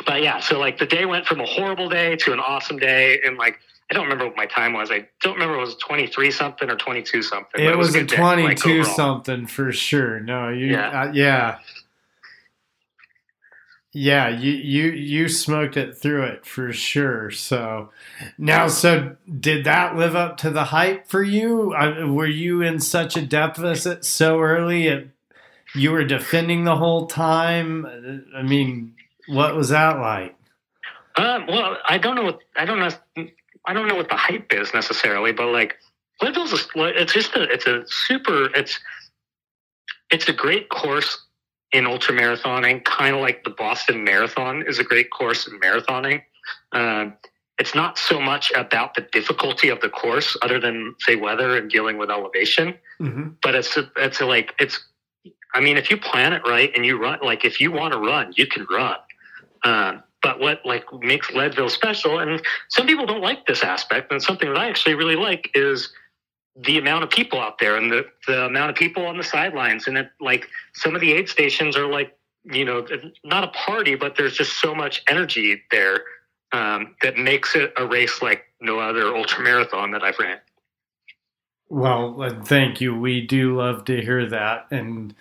[0.05, 3.21] but yeah so like the day went from a horrible day to an awesome day
[3.25, 3.59] and like
[3.91, 6.71] i don't remember what my time was i don't remember if it was 23 something
[6.71, 10.21] or 22 something but It was a good day, like, 22 something for sure.
[10.21, 11.03] No, you, Yeah.
[11.03, 11.59] uh, yeah.
[13.93, 17.31] Yeah, you, you you smoked it through it for sure.
[17.31, 17.91] So
[18.37, 21.73] now, so did that live up to the hype for you?
[21.73, 24.89] Uh, were you in such a deficit so early?
[24.89, 25.09] It,
[25.75, 27.87] you were defending the whole time.
[28.37, 28.95] I mean,
[29.29, 30.37] what was that like?
[31.17, 32.25] Um, well, I don't know.
[32.25, 32.91] What, I don't know.
[33.67, 35.77] I don't know what the hype is necessarily, but like
[36.23, 38.49] Leadville's, a, it's just a, it's a super.
[38.55, 38.79] It's
[40.11, 41.27] it's a great course
[41.73, 46.23] in ultra marathoning, kind of like the Boston Marathon is a great course in marathoning.
[46.73, 47.15] Um,
[47.59, 51.71] it's not so much about the difficulty of the course, other than say weather and
[51.71, 53.29] dealing with elevation Mm-hmm.
[53.43, 54.83] but it's a, it's a, like it's
[55.53, 57.99] i mean if you plan it right and you run like if you want to
[57.99, 58.97] run you can run
[59.65, 64.21] um, but what like makes leadville special and some people don't like this aspect and
[64.21, 65.93] something that i actually really like is
[66.65, 69.87] the amount of people out there and the, the amount of people on the sidelines
[69.87, 72.85] and it like some of the aid stations are like you know
[73.23, 76.01] not a party but there's just so much energy there
[76.53, 80.39] um, that makes it a race like no other ultra marathon that i've ran
[81.69, 82.97] Well, thank you.
[82.97, 84.69] We do love to hear that.
[84.71, 85.17] And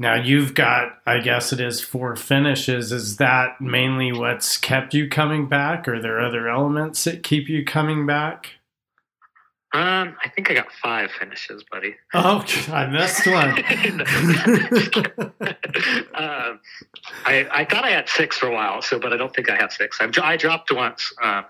[0.00, 2.90] now you've got, I guess it is four finishes.
[2.90, 5.86] Is that mainly what's kept you coming back?
[5.86, 8.54] Or are there other elements that keep you coming back?
[9.72, 13.50] um, i think i got five finishes buddy Oh, I missed one.
[16.14, 16.58] um,
[17.24, 19.54] I, I thought I had six for a while, so but I don't think I
[19.54, 20.00] have six.
[20.00, 21.12] I've, I dropped once.
[21.22, 21.42] Uh,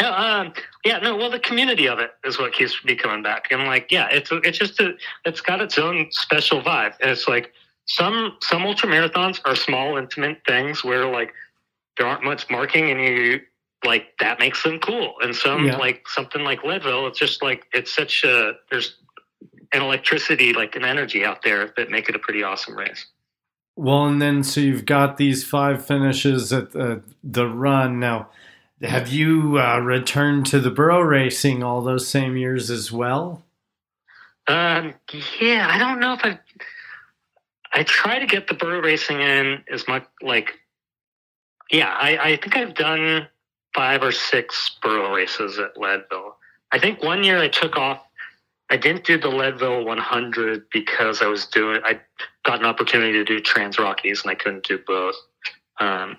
[0.00, 0.52] yeah, um,
[0.84, 1.16] yeah, no.
[1.16, 4.30] Well, the community of it is what keeps me coming back, and like, yeah, it's
[4.32, 7.52] it's just a, it's got its own special vibe, and it's like
[7.86, 11.32] some some ultra marathons are small, intimate things where like
[11.98, 13.40] there aren't much marking, and you
[13.84, 15.76] like that makes them cool, and some Yeah.
[15.76, 18.96] like something like Leadville, it's just like it's such a there's
[19.74, 23.06] an electricity, like an energy out there that make it a pretty awesome race.
[23.76, 27.98] well, and then so you've got these five finishes at the, the run.
[27.98, 28.28] Now,
[28.82, 33.42] have you uh, returned to the burro racing all those same years as well?
[34.48, 34.94] Um,
[35.40, 36.38] yeah, I don't know if I.
[37.74, 40.58] I try to get the burro racing in as much like.
[41.70, 43.28] Yeah, I, I think I've done
[43.74, 46.36] five or six burro races at Leadville.
[46.72, 48.02] I think one year I took off.
[48.68, 51.80] I didn't do the Leadville 100 because I was doing.
[51.84, 52.00] I
[52.44, 55.14] got an opportunity to do Trans Rockies and I couldn't do both.
[55.78, 56.16] Um,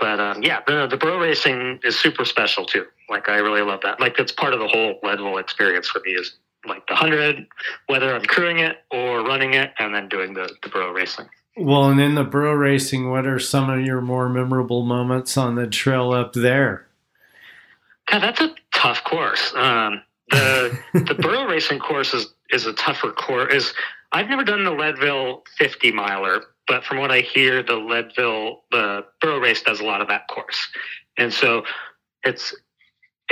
[0.00, 2.86] but um, yeah, the the burro racing is super special too.
[3.08, 4.00] Like I really love that.
[4.00, 6.36] Like that's part of the whole Leadville experience for me is
[6.66, 7.46] like the hundred,
[7.86, 11.26] whether I'm crewing it or running it, and then doing the the burro racing.
[11.56, 15.56] Well, and in the burro racing, what are some of your more memorable moments on
[15.56, 16.86] the trail up there?
[18.10, 19.52] God, that's a tough course.
[19.54, 23.52] Um, the the burro racing course is is a tougher course.
[23.52, 23.74] Is
[24.12, 29.04] I've never done the Leadville 50 miler, but from what I hear, the Leadville the
[29.20, 30.68] burro race does a lot of that course,
[31.18, 31.64] and so
[32.22, 32.54] it's.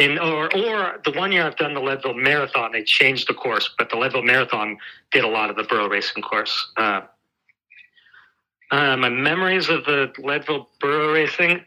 [0.00, 3.68] In, or, or the one year I've done the Leadville Marathon, they changed the course,
[3.76, 4.78] but the Leadville Marathon
[5.10, 6.70] did a lot of the burro racing course.
[6.76, 7.00] Uh,
[8.70, 11.64] uh, my memories of the Leadville burro racing,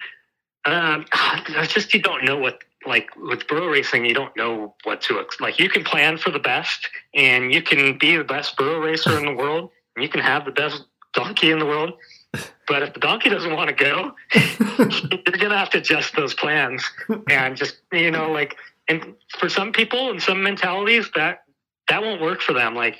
[0.63, 5.01] um, I just you don't know what like with burro racing, you don't know what
[5.03, 5.59] to like.
[5.59, 9.25] You can plan for the best, and you can be the best burro racer in
[9.25, 11.93] the world, and you can have the best donkey in the world.
[12.67, 16.89] But if the donkey doesn't want to go, you're gonna have to adjust those plans
[17.29, 18.55] and just you know like.
[18.87, 21.43] And for some people and some mentalities, that
[21.89, 22.73] that won't work for them.
[22.73, 22.97] Like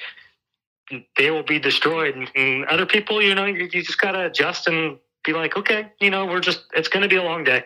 [1.17, 4.97] they will be destroyed, and, other people, you know, you, you just gotta adjust and
[5.23, 7.63] be like, okay, you know, we're just it's gonna be a long day,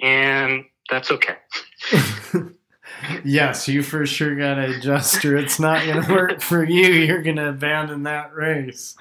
[0.00, 1.36] and that's okay.
[3.24, 6.88] yes, you for sure got to adjust, or it's not going to work for you.
[6.88, 8.96] You're going to abandon that race.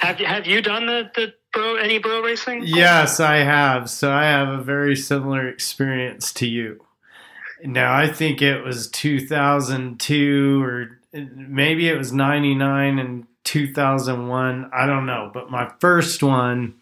[0.00, 2.62] Have you have you done the the burro any burro racing?
[2.64, 3.88] Yes, I have.
[3.90, 6.84] So I have a very similar experience to you.
[7.64, 14.70] Now I think it was 2002 or maybe it was 99 and 2001.
[14.74, 16.74] I don't know, but my first one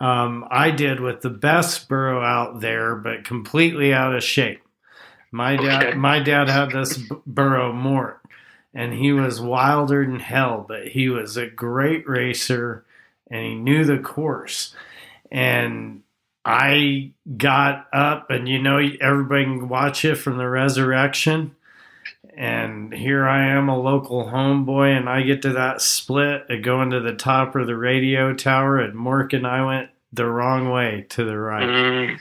[0.00, 4.62] um, I did with the best burro out there, but completely out of shape.
[5.30, 5.96] My dad, Okay.
[5.98, 8.20] my dad had this burro Mort,
[8.74, 12.84] and he was wilder than hell, but he was a great racer,
[13.30, 14.74] and he knew the course.
[15.30, 16.02] And
[16.44, 21.54] I got up, and you know, everybody can watch it from the resurrection.
[22.36, 26.90] And here I am, a local homeboy, and I get to that split and going
[26.90, 31.04] to the top of the radio tower, and Mork and I went the wrong way
[31.10, 31.68] to the right.
[31.68, 32.18] Mm,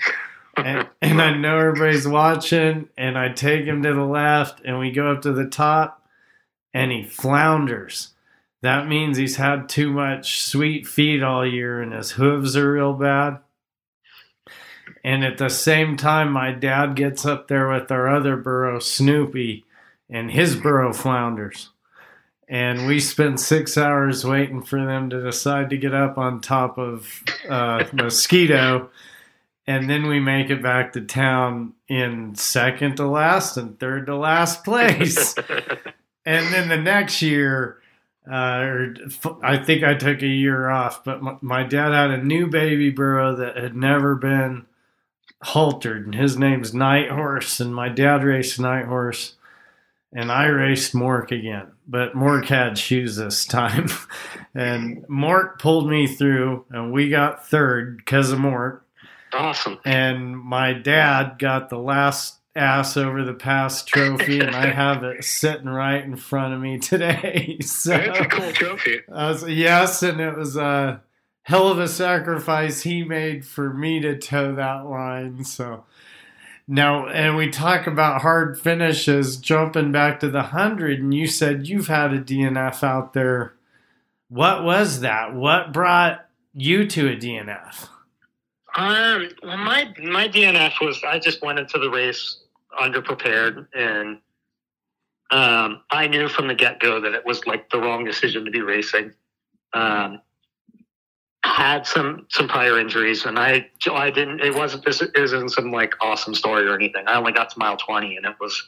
[0.57, 4.91] And, and I know everybody's watching, and I take him to the left, and we
[4.91, 6.05] go up to the top,
[6.73, 8.13] and he flounders.
[8.61, 12.93] That means he's had too much sweet feed all year, and his hooves are real
[12.93, 13.39] bad.
[15.03, 19.63] And at the same time, my dad gets up there with our other burro, Snoopy,
[20.09, 21.69] and his burro flounders.
[22.49, 26.77] And we spent six hours waiting for them to decide to get up on top
[26.77, 28.89] of uh, Mosquito.
[29.67, 34.15] And then we make it back to town in second to last and third to
[34.15, 35.35] last place.
[36.25, 37.81] and then the next year,
[38.31, 38.95] uh, or
[39.43, 42.89] I think I took a year off, but my, my dad had a new baby
[42.89, 44.65] burro that had never been
[45.41, 47.59] haltered, and his name's Night Horse.
[47.59, 49.35] And my dad raced Night Horse,
[50.13, 51.67] and I raced Mork again.
[51.87, 53.89] But Mork had shoes this time,
[54.55, 58.81] and Mork pulled me through, and we got third because of Mork
[59.37, 59.79] awesome.
[59.85, 65.23] and my dad got the last ass over the pass trophy and i have it
[65.23, 69.01] sitting right in front of me today so That's a cool trophy.
[69.13, 71.01] I was, yes and it was a
[71.43, 75.85] hell of a sacrifice he made for me to toe that line so
[76.67, 81.67] now and we talk about hard finishes jumping back to the 100 and you said
[81.67, 83.53] you've had a dnf out there
[84.29, 87.87] what was that what brought you to a dnf
[88.77, 92.37] Um, well, my my DNF was I just went into the race
[92.79, 94.19] underprepared, and
[95.31, 98.51] um, I knew from the get go that it was like the wrong decision to
[98.51, 99.13] be racing.
[99.73, 100.21] Um,
[101.43, 104.41] had some some prior injuries, and I I didn't.
[104.41, 107.07] It wasn't this isn't some like awesome story or anything.
[107.07, 108.63] I only got to mile twenty, and it was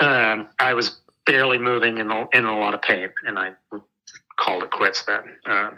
[0.00, 3.52] um, I was barely moving in, in a lot of pain, and I
[4.38, 5.22] called it quits then.
[5.44, 5.76] Um,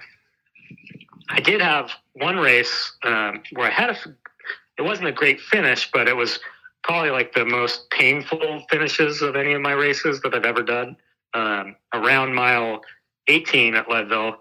[1.28, 3.96] I did have one race um, where I had a.
[4.78, 6.38] It wasn't a great finish, but it was
[6.84, 10.96] probably like the most painful finishes of any of my races that I've ever done.
[11.34, 12.82] Um, around mile
[13.26, 14.36] 18 at Leadville,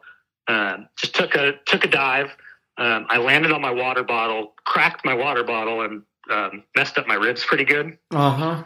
[0.48, 2.30] um, just took a took a dive.
[2.78, 7.08] Um, I landed on my water bottle, cracked my water bottle, and um, messed up
[7.08, 7.98] my ribs pretty good.
[8.12, 8.64] uh-huh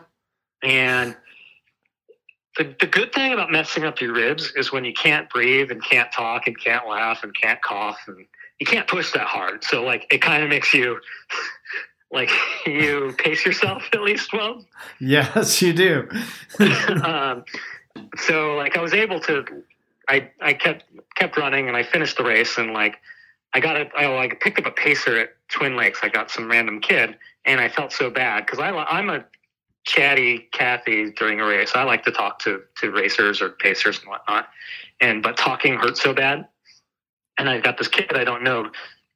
[0.63, 1.15] And
[2.59, 5.81] the, the good thing about messing up your ribs is when you can't breathe and
[5.81, 8.25] can't talk and can't laugh and can't cough and
[8.59, 9.63] you can't push that hard.
[9.63, 10.99] So like it kind of makes you
[12.11, 12.29] like
[12.65, 14.65] you pace yourself at least well.
[14.99, 16.09] Yes, you do.
[17.03, 17.45] um,
[18.17, 19.45] so like I was able to,
[20.09, 20.83] I I kept
[21.15, 22.97] kept running and I finished the race and like
[23.53, 25.99] I got a I like picked up a pacer at Twin Lakes.
[26.03, 29.23] I got some random kid and I felt so bad because I I'm a
[29.89, 31.71] chatty Kathy during a race.
[31.73, 34.47] I like to talk to to racers or pacers and whatnot,
[35.01, 36.47] and but talking hurts so bad.
[37.37, 38.69] And I've got this kid I don't know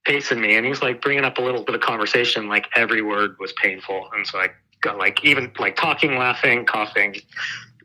[0.06, 2.50] pacing me, and he's like bringing up a little bit of conversation.
[2.50, 4.48] Like every word was painful, and so I
[4.82, 7.16] got like even like talking, laughing, coughing.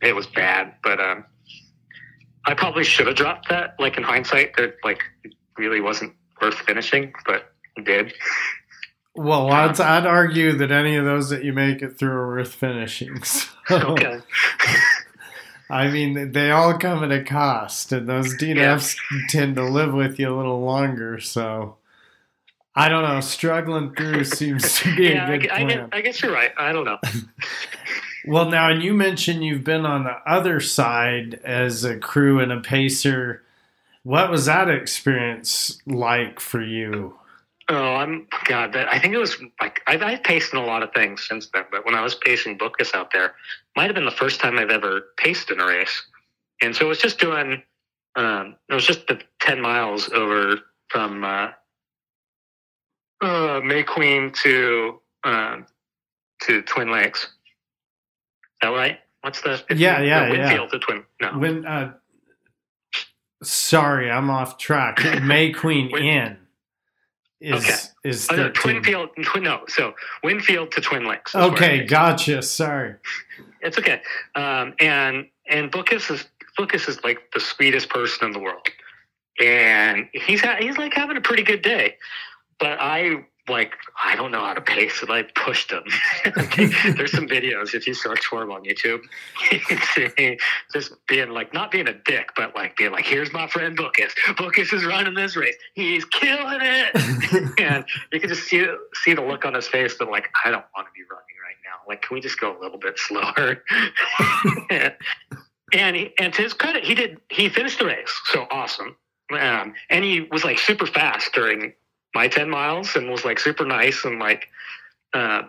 [0.00, 1.24] It was bad, but um,
[2.46, 3.74] I probably should have dropped that.
[3.78, 5.02] Like in hindsight, that like
[5.58, 8.14] really wasn't worth finishing, but I did.
[9.18, 12.54] Well, I'd, I'd argue that any of those that you make it through are worth
[12.54, 13.20] finishing.
[13.68, 14.20] So, Okay.
[15.70, 18.96] I mean, they all come at a cost, and those DNFs
[19.28, 21.20] tend to live with you a little longer.
[21.20, 21.76] So,
[22.74, 23.20] I don't know.
[23.20, 25.88] Struggling through seems to be yeah, a good I, I, plan.
[25.92, 26.52] I guess you're right.
[26.56, 26.98] I don't know.
[28.26, 32.52] Well, now, and you mentioned you've been on the other side as a crew and
[32.52, 33.42] a pacer.
[34.02, 37.14] What was that experience like for you?
[37.70, 38.72] Oh, I'm God.
[38.72, 41.48] That I think it was like I've, I've paced in a lot of things since
[41.52, 43.34] then, but when I was pacing Bookis out there,
[43.76, 46.02] might have been the first time I've ever paced in a race,
[46.62, 47.62] and so it was just doing.
[48.16, 50.56] Um, it was just the ten miles over
[50.88, 51.48] from uh,
[53.20, 55.66] uh, May Queen to um,
[56.42, 57.24] to Twin Lakes.
[57.24, 57.28] Is
[58.62, 58.98] that right?
[59.20, 60.40] What's the Yeah, yeah, no, yeah.
[60.48, 61.04] Winfield to Twin?
[61.20, 61.92] No, When, uh,
[63.42, 65.00] sorry, I'm off track.
[65.22, 66.36] May Queen Win- Inn
[67.40, 67.76] is Okay.
[68.10, 68.82] is Oh, no, 13.
[68.82, 69.42] Twinfield.
[69.42, 71.32] No, so Winfield to Twin Lakes.
[71.32, 72.42] is where I Okay, gotcha.
[72.42, 72.94] Sorry.
[73.60, 74.00] It's okay.
[74.34, 76.24] Um, and and Bookis is
[76.58, 78.66] Bookis is like the sweetest person in the world,
[79.40, 81.96] and he's ha- he's like having a pretty good day.
[82.58, 85.82] But I like I don't know how to pace, and I pushed him.
[86.24, 89.00] There's some videos if you search for him on YouTube.
[89.52, 90.38] You can see
[90.72, 94.10] just being like not being a dick, but like being like, "Here's my friend Bookis.
[94.34, 95.56] Bookis is running this race.
[95.74, 98.66] He's killing it." and you can just see
[99.02, 101.56] see the look on his face that like I don't want to be running right
[101.64, 101.78] now.
[101.88, 103.62] Like, can we just go a little bit slower?
[105.72, 107.18] and he, and to his credit, he did.
[107.30, 108.96] He finished the race, so awesome.
[109.30, 111.74] Um, and he was like super fast during
[112.14, 114.48] my ten miles, and was like super nice and like.
[115.14, 115.42] Uh,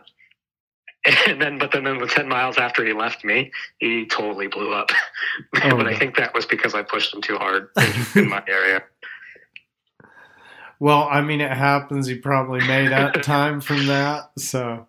[1.28, 4.74] and then, but then, then the ten miles after he left me, he totally blew
[4.74, 4.92] up.
[5.64, 8.44] Oh, but I think that was because I pushed him too hard in, in my
[8.48, 8.84] area.
[10.80, 12.08] Well, I mean, it happens.
[12.08, 14.32] He probably made up time from that.
[14.38, 14.88] So,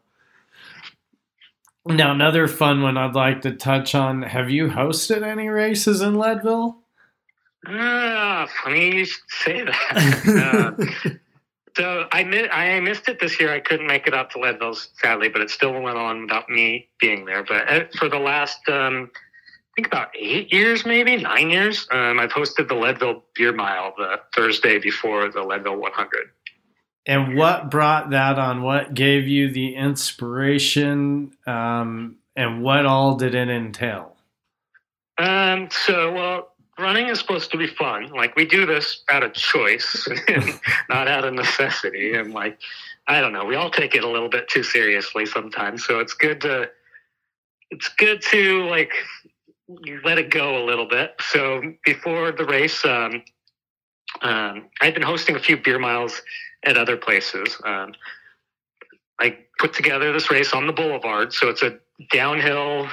[1.87, 4.23] now another fun one I'd like to touch on.
[4.23, 6.79] Have you hosted any races in Leadville?
[7.67, 10.77] Ah, funny you should say that.
[11.05, 11.11] uh,
[11.81, 13.51] so I mi- I missed it this year.
[13.55, 16.89] I couldn't make it out to Leadville, sadly, but it still went on without me
[17.01, 17.43] being there.
[17.43, 22.21] But uh, for the last, um, I think about eight years, maybe nine years, um,
[22.21, 26.29] I've hosted the Leadville Beer Mile the Thursday before the Leadville 100.
[27.07, 28.63] And what brought that on?
[28.63, 31.33] What gave you the inspiration?
[31.47, 34.17] Um, and what all did it entail?
[35.17, 38.11] Um, so, well, running is supposed to be fun.
[38.11, 40.09] Like, we do this out of choice,
[40.89, 42.15] not out of necessity.
[42.15, 42.59] And, like,
[43.07, 45.85] I don't know, we all take it a little bit too seriously sometimes.
[45.85, 46.71] So it's good to,
[47.71, 48.93] it's good to, like,
[50.05, 51.15] let it go a little bit.
[51.21, 53.23] So before the race, um,
[54.23, 56.21] um, I'd been hosting a few beer miles
[56.65, 57.57] at other places.
[57.65, 57.95] Um,
[59.21, 61.33] I put together this race on the boulevard.
[61.33, 61.79] So it's a
[62.11, 62.89] downhill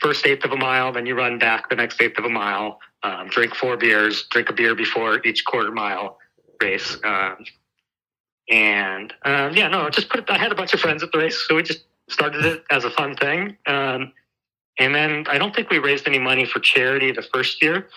[0.00, 2.78] first eighth of a mile, then you run back the next eighth of a mile,
[3.02, 6.18] um, drink four beers, drink a beer before each quarter mile
[6.60, 6.96] race.
[7.04, 7.44] Um,
[8.48, 10.28] and um, yeah, no, just put.
[10.30, 12.84] I had a bunch of friends at the race, so we just started it as
[12.84, 13.56] a fun thing.
[13.66, 14.12] Um,
[14.78, 17.88] and then I don't think we raised any money for charity the first year,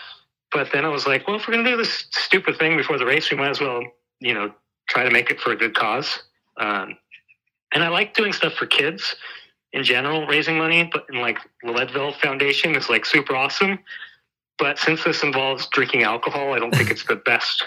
[0.51, 3.05] but then I was like, well, if we're gonna do this stupid thing before the
[3.05, 3.83] race, we might as well,
[4.19, 4.51] you know,
[4.87, 6.23] try to make it for a good cause.
[6.57, 6.97] Um,
[7.73, 9.15] and I like doing stuff for kids
[9.73, 13.79] in general, raising money, but in like Leadville Foundation is like super awesome.
[14.57, 17.63] But since this involves drinking alcohol, I don't think it's the best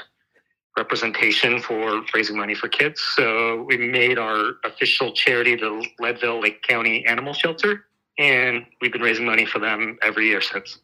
[0.76, 3.00] representation for raising money for kids.
[3.14, 7.86] So we made our official charity the Leadville Lake County Animal Shelter,
[8.18, 10.78] and we've been raising money for them every year since.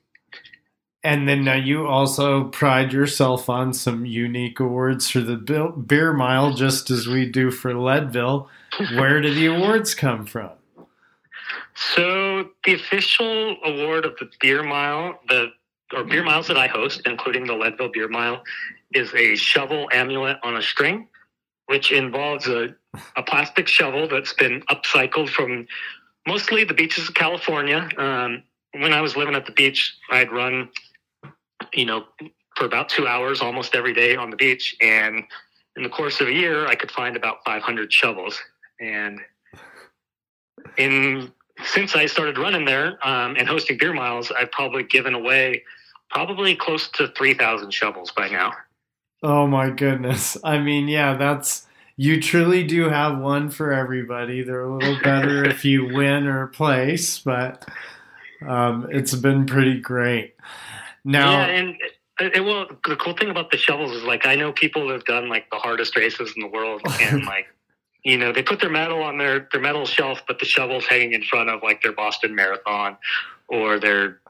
[1.05, 6.53] And then now you also pride yourself on some unique awards for the beer mile,
[6.53, 8.49] just as we do for Leadville.
[8.95, 10.51] Where do the awards come from?
[11.79, 15.53] So the official award of the beer mile, the
[15.95, 18.43] or beer miles that I host, including the Leadville Beer Mile,
[18.93, 21.09] is a shovel amulet on a string,
[21.67, 22.75] which involves a,
[23.17, 25.67] a plastic shovel that's been upcycled from
[26.27, 27.89] mostly the beaches of California.
[27.97, 30.69] Um, when I was living at the beach, I'd run,
[31.73, 32.05] you know,
[32.57, 35.23] for about two hours almost every day on the beach, and
[35.77, 38.39] in the course of a year, I could find about 500 shovels.
[38.81, 39.21] And
[40.77, 41.33] in
[41.65, 45.65] since I started running there um, and hosting beer miles, I've probably given away
[46.11, 48.53] probably close to 3,000 shovels by now.
[49.23, 50.37] Oh my goodness.
[50.45, 54.43] I mean, yeah, that's you truly do have one for everybody.
[54.43, 57.67] They're a little better if you win or place, but
[58.47, 60.37] um, it's been pretty great.
[61.05, 61.69] Now, yeah, and
[62.21, 65.05] it, it, well, the cool thing about the shovels is like I know people have
[65.05, 67.47] done like the hardest races in the world, and like
[68.05, 71.13] you know they put their medal on their their medal shelf, but the shovels hanging
[71.13, 72.97] in front of like their Boston Marathon
[73.49, 74.21] or their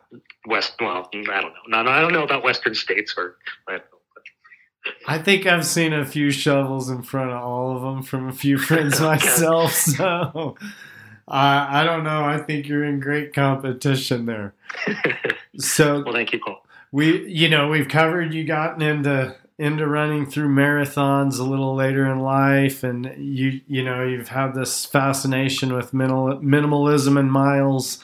[0.47, 0.75] West.
[0.81, 1.83] Well, I don't know.
[1.83, 3.37] No, I don't know about Western states or.
[5.07, 8.33] I think I've seen a few shovels in front of all of them from a
[8.33, 9.73] few friends myself.
[9.73, 10.57] So
[11.27, 12.25] I I don't know.
[12.25, 14.55] I think you're in great competition there.
[15.61, 16.59] So well, thank you, Cole.
[16.93, 22.07] we you know we've covered you gotten into into running through marathons a little later
[22.07, 27.99] in life and you you know you've had this fascination with minimal, minimalism and miles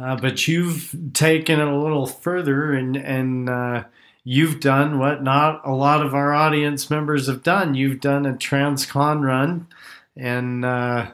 [0.00, 3.84] uh, but you've taken it a little further and and uh,
[4.24, 7.74] you've done what not a lot of our audience members have done.
[7.74, 9.68] You've done a transcon run
[10.16, 11.10] and uh,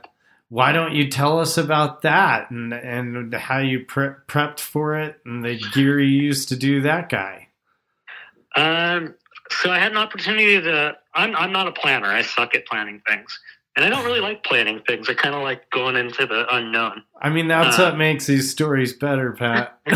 [0.49, 5.21] why don't you tell us about that and and how you pre- prepped for it
[5.27, 7.49] and the gear you used to do that guy?
[8.57, 9.15] Um,
[9.51, 10.97] so I had an opportunity to.
[11.15, 12.07] I'm I'm not a planner.
[12.07, 13.39] I suck at planning things,
[13.77, 15.09] and I don't really like planning things.
[15.09, 17.03] I kind of like going into the unknown.
[17.21, 19.81] I mean, that's Uh, what makes these stories better, Pat.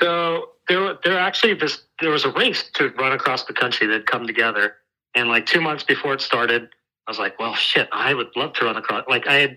[0.00, 3.92] So there, there actually this there was a race to run across the country that
[3.92, 4.74] had come together,
[5.14, 6.68] and like two months before it started,
[7.06, 9.04] I was like, well, shit, I would love to run across.
[9.08, 9.56] Like I had,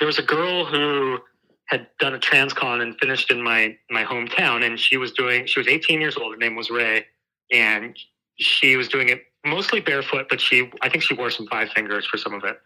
[0.00, 1.18] there was a girl who
[1.66, 5.46] had done a transcon and finished in my my hometown, and she was doing.
[5.46, 6.32] She was 18 years old.
[6.32, 7.06] Her name was Ray,
[7.50, 7.96] and
[8.36, 12.06] she was doing it mostly barefoot, but she I think she wore some five fingers
[12.06, 12.60] for some of it.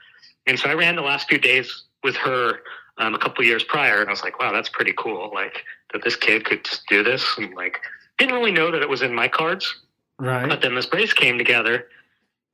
[0.46, 2.60] And so I ran the last few days with her
[2.98, 5.30] um, a couple years prior, and I was like, wow, that's pretty cool.
[5.34, 7.80] Like that this kid could just do this, and like
[8.18, 9.82] didn't really know that it was in my cards.
[10.18, 10.48] right?
[10.48, 11.88] But then this race came together,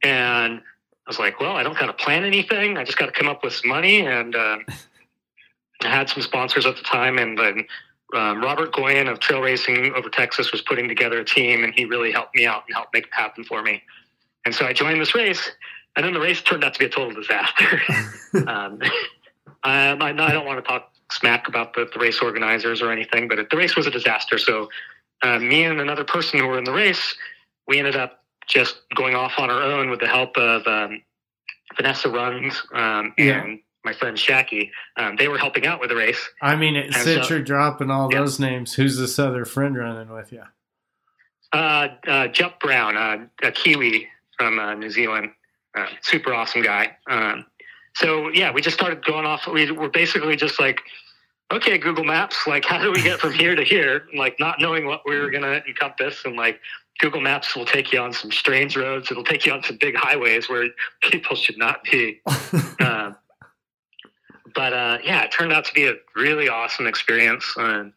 [0.03, 0.61] and
[1.07, 2.77] I was like, well, I don't got to plan anything.
[2.79, 4.07] I just got to come up with some money.
[4.07, 4.65] And um,
[5.83, 7.67] I had some sponsors at the time, and then
[8.15, 11.85] um, Robert Goyen of Trail Racing over Texas was putting together a team, and he
[11.85, 13.83] really helped me out and helped make it happen for me.
[14.45, 15.51] And so I joined this race,
[15.97, 17.81] and then the race turned out to be a total disaster.
[18.49, 18.81] um,
[19.65, 23.39] I, I don't want to talk smack about the, the race organizers or anything, but
[23.51, 24.39] the race was a disaster.
[24.39, 24.69] So
[25.23, 27.17] uh, me and another person who were in the race,
[27.69, 31.03] we ended up just going off on our own with the help of um,
[31.77, 33.57] Vanessa Runs um, and Yeah.
[33.85, 34.71] My friend Shacky.
[34.97, 36.21] Um, they were helping out with the race.
[36.41, 38.21] I mean, it, since so- you're dropping all Yeah.
[38.21, 40.43] those names, who's this other friend running with you?
[41.53, 44.09] Uh, uh, Jup Brown, uh, a Kiwi
[44.39, 45.31] from uh, New Zealand,
[45.77, 46.97] uh, super awesome guy.
[47.11, 47.45] Um,
[47.95, 49.47] so yeah, we just started going off.
[49.47, 50.81] We were basically just like,
[51.53, 54.07] okay, Google Maps, like how do we get from here to here?
[54.17, 56.59] Like not knowing what we were gonna encompass, and like
[57.01, 59.11] Google Maps will take you on some strange roads.
[59.11, 60.69] It'll take you on some big highways where
[61.03, 62.21] people should not be.
[62.81, 63.17] Um,
[64.55, 67.45] but uh, yeah, it turned out to be a really awesome experience.
[67.57, 67.93] Um,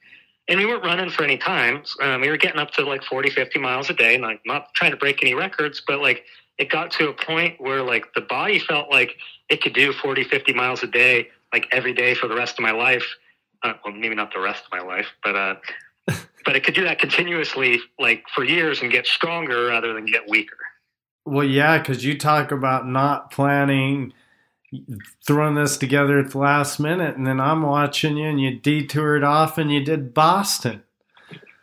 [0.47, 1.95] and we weren't running for any times.
[2.01, 4.73] Um, we were getting up to like 40, 50 miles a day, and like not
[4.75, 6.23] trying to break any records, but like
[6.57, 9.15] it got to a point where like the body felt like
[9.49, 12.63] it could do 40, 50 miles a day, like every day for the rest of
[12.63, 13.05] my life.
[13.63, 15.55] Uh, well, maybe not the rest of my life, but uh,
[16.45, 20.29] but it could do that continuously, like for years, and get stronger rather than get
[20.29, 20.57] weaker.
[21.25, 24.13] well, yeah, because you talk about not planning,
[25.25, 29.23] throwing this together at the last minute, and then I'm watching you, and you detoured
[29.23, 30.83] off, and you did Boston.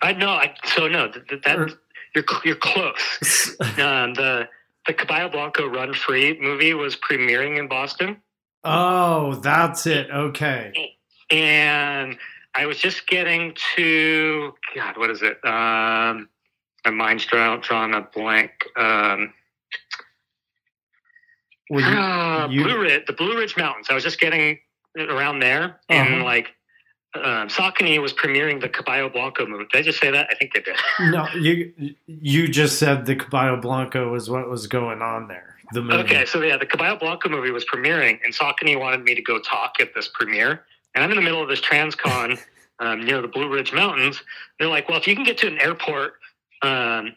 [0.03, 0.31] I know.
[0.31, 1.71] I, so no, that, that, Or-
[2.15, 3.57] you're you're close.
[3.79, 4.49] Um, the
[4.87, 8.21] the Caballo Blanco Run Free movie was premiering in Boston,
[8.65, 10.11] oh, that's it.
[10.11, 10.97] Okay.
[11.31, 12.17] and
[12.55, 15.43] I was just getting to God, what is it?
[15.45, 16.29] Um,
[16.85, 18.51] my mind's drawn drawn a blank.
[18.77, 19.33] Um,
[21.71, 23.89] Well, you- ah, you- Blue Ridge, the Blue Ridge Mountains.
[23.91, 24.59] I was just getting
[24.99, 26.25] around there, and Uh-huh.
[26.25, 26.55] like
[27.15, 29.67] um, Saucony was premiering the Caballo Blanco movie.
[29.71, 30.29] Did I just say that?
[30.31, 30.77] I think they did.
[31.13, 31.73] no, you
[32.07, 35.57] you just said the Caballo Blanco was what was going on there.
[35.73, 36.03] The movie.
[36.05, 39.39] Okay, so yeah, the Caballo Blanco movie was premiering, and Saucony wanted me to go
[39.39, 40.65] talk at this premiere.
[40.95, 42.39] And I'm in the middle of this transcon
[42.79, 44.23] um, near the Blue Ridge Mountains.
[44.59, 46.15] They're like, well, if you can get to an airport,
[46.63, 47.15] um,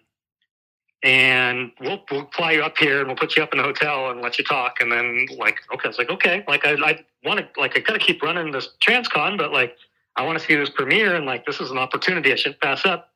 [1.04, 4.10] and we'll, we'll fly you up here and we'll put you up in a hotel
[4.10, 4.82] and let you talk.
[4.82, 7.82] And then, like, okay, I was like, okay, like, I, I want to, like, I
[7.82, 9.76] got to keep running this transcon, but like,
[10.16, 12.86] I want to see this premiere, and like, this is an opportunity I shouldn't pass
[12.86, 13.10] up.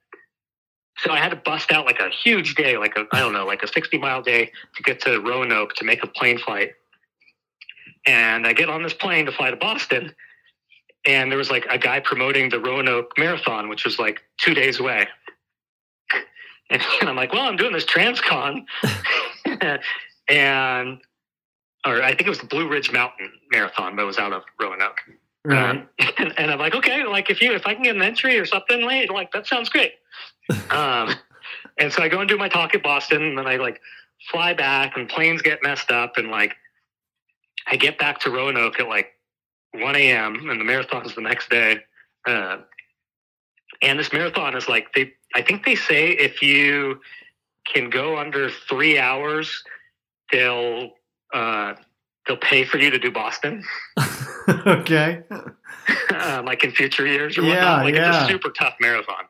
[0.98, 3.46] So I had to bust out like a huge day, like a I don't know,
[3.46, 6.72] like a sixty mile day to get to Roanoke to make a plane flight.
[8.06, 10.14] And I get on this plane to fly to Boston,
[11.06, 14.82] and there was like a guy promoting the Roanoke Marathon, which was like two days
[14.82, 15.08] away.
[16.70, 18.66] And I'm like, well, I'm doing this Transcon,
[20.28, 21.02] and
[21.86, 24.44] or I think it was the Blue Ridge Mountain Marathon, but it was out of
[24.60, 25.00] Roanoke.
[25.46, 25.70] Right.
[25.70, 28.38] Um, and, and I'm like, okay, like if you if I can get an entry
[28.38, 29.94] or something, like, like that sounds great.
[30.70, 31.16] um,
[31.78, 33.80] and so I go and do my talk at Boston, and then I like
[34.30, 36.56] fly back, and planes get messed up, and like
[37.68, 39.14] I get back to Roanoke at like
[39.74, 40.50] 1 a.m.
[40.50, 41.80] and the marathon's the next day.
[42.28, 42.58] Uh,
[43.82, 47.02] and this marathon is like they, I think they say if you
[47.72, 49.64] can go under three hours,
[50.32, 50.92] they'll
[51.34, 51.74] uh,
[52.28, 53.64] they'll pay for you to do Boston.
[54.50, 55.22] okay.
[56.12, 57.86] uh, like in future years or Yeah, whatnot.
[57.86, 58.16] Like yeah.
[58.24, 59.26] it's a super tough marathon.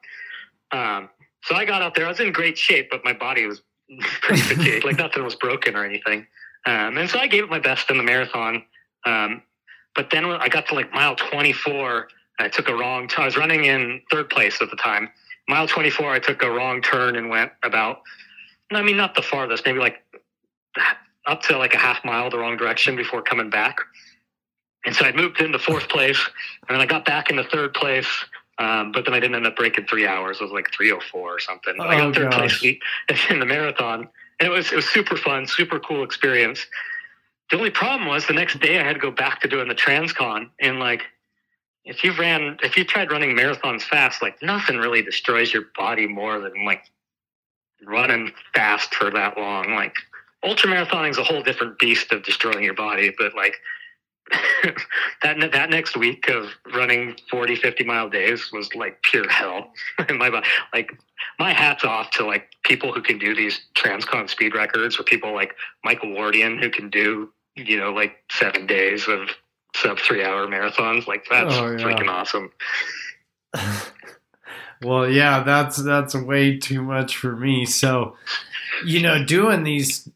[0.72, 1.10] Um,
[1.44, 2.06] so I got out there.
[2.06, 3.62] I was in great shape, but my body was
[4.22, 4.86] pretty fatigued.
[4.86, 6.28] like nothing was broken or anything.
[6.66, 8.64] Um, and so I gave it my best in the marathon.
[9.06, 9.42] Um,
[9.96, 12.08] but then I got to like mile 24.
[12.40, 13.08] I took a wrong.
[13.08, 13.24] turn.
[13.24, 15.10] I was running in third place at the time.
[15.50, 18.04] Mile 24, I took a wrong turn and went about.
[18.72, 19.96] I mean, not the farthest, maybe like
[21.26, 23.80] up to like a half mile the wrong direction before coming back.
[24.86, 26.20] And so I moved into fourth place,
[26.68, 28.08] and then I got back into third place.
[28.60, 30.38] Um, but then I didn't end up breaking three hours.
[30.40, 31.74] It was like 304 or something.
[31.80, 32.60] I Oh, got third gosh.
[32.60, 32.78] place
[33.32, 34.08] in the marathon,
[34.40, 36.64] and it was it was super fun, super cool experience.
[37.50, 39.76] The only problem was the next day I had to go back to doing the
[39.76, 41.02] transcon, and like
[41.90, 46.06] if you ran, if you tried running marathons fast, like nothing really destroys your body
[46.08, 46.84] more than like
[47.84, 49.74] running fast for that long.
[49.74, 49.96] Like
[50.44, 53.56] ultra marathoning is a whole different beast of destroying your body, but like
[55.24, 59.74] that that next week of running 40 50 mile days was like pure hell
[60.10, 60.92] in my body like
[61.40, 65.34] my hats off to like people who can do these transcon speed records or people
[65.34, 69.30] like michael wardian who can do you know like seven days of
[69.76, 71.78] sub three hour marathons like that's Oh, yeah.
[71.78, 72.52] freaking awesome
[74.84, 77.66] well, yeah, that's that's way too much for me.
[77.66, 78.16] So,
[78.86, 80.08] you know, doing these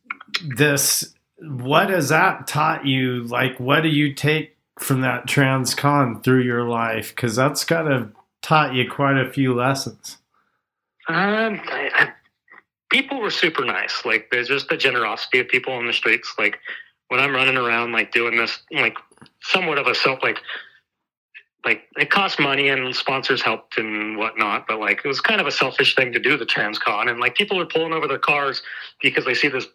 [0.55, 3.23] this what has that taught you?
[3.23, 8.09] Like what do you take from that transcon through your life cuz that's got to
[8.41, 10.17] taught you quite a few lessons.
[11.07, 12.13] Um, I, I,
[12.89, 14.05] people were super nice.
[14.05, 16.33] Like, there's just the generosity of people on the streets.
[16.37, 16.59] Like,
[17.09, 18.97] when I'm running around, like doing this, like
[19.41, 20.39] somewhat of a self, like,
[21.65, 25.47] like it cost money and sponsors helped and whatnot, but like it was kind of
[25.47, 27.09] a selfish thing to do the transcon.
[27.09, 28.61] And like people were pulling over their cars
[29.01, 29.67] because they see this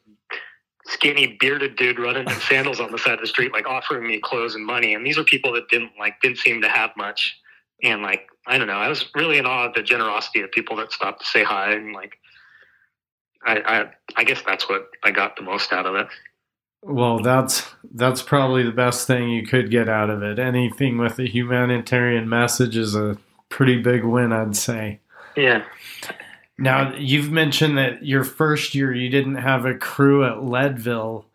[0.87, 4.21] skinny bearded dude running in sandals on the side of the street, like offering me
[4.21, 4.95] clothes and money.
[4.95, 7.39] And these are people that didn't like didn't seem to have much.
[7.83, 10.77] And like I don't know, I was really in awe of the generosity of people
[10.77, 12.19] that stopped to say hi and like
[13.47, 16.09] I I, I guess that's what I got the most out of it.
[16.83, 20.39] Well, that's that's probably the best thing you could get out of it.
[20.39, 23.19] Anything with a humanitarian message is a
[23.49, 25.01] pretty big win, I'd say.
[25.37, 25.65] Yeah.
[26.57, 31.27] Now, you've mentioned that your first year you didn't have a crew at Leadville.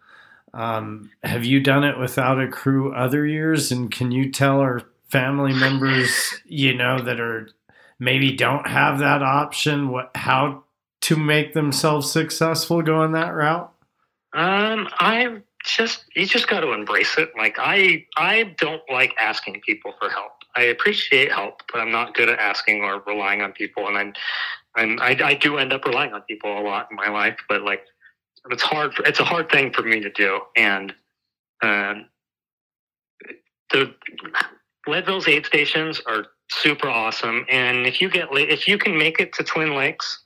[0.53, 3.71] Um, have you done it without a crew other years?
[3.71, 7.49] And can you tell our family members, you know, that are
[7.99, 10.63] maybe don't have that option, what how
[11.01, 13.72] to make themselves successful going that route?
[14.33, 17.31] Um, I just you just got to embrace it.
[17.37, 20.31] Like I I don't like asking people for help.
[20.55, 23.87] I appreciate help, but I'm not good at asking or relying on people.
[23.87, 24.13] And I'm,
[24.75, 27.37] I'm I, I do end up relying on people a lot in my life.
[27.49, 27.81] But like,
[28.51, 28.93] it's hard.
[28.93, 30.41] For, it's a hard thing for me to do.
[30.55, 30.93] And
[31.61, 32.05] um,
[33.71, 33.93] the
[34.85, 37.45] Leadville's aid stations are super awesome.
[37.49, 40.22] And if you get if you can make it to Twin Lakes,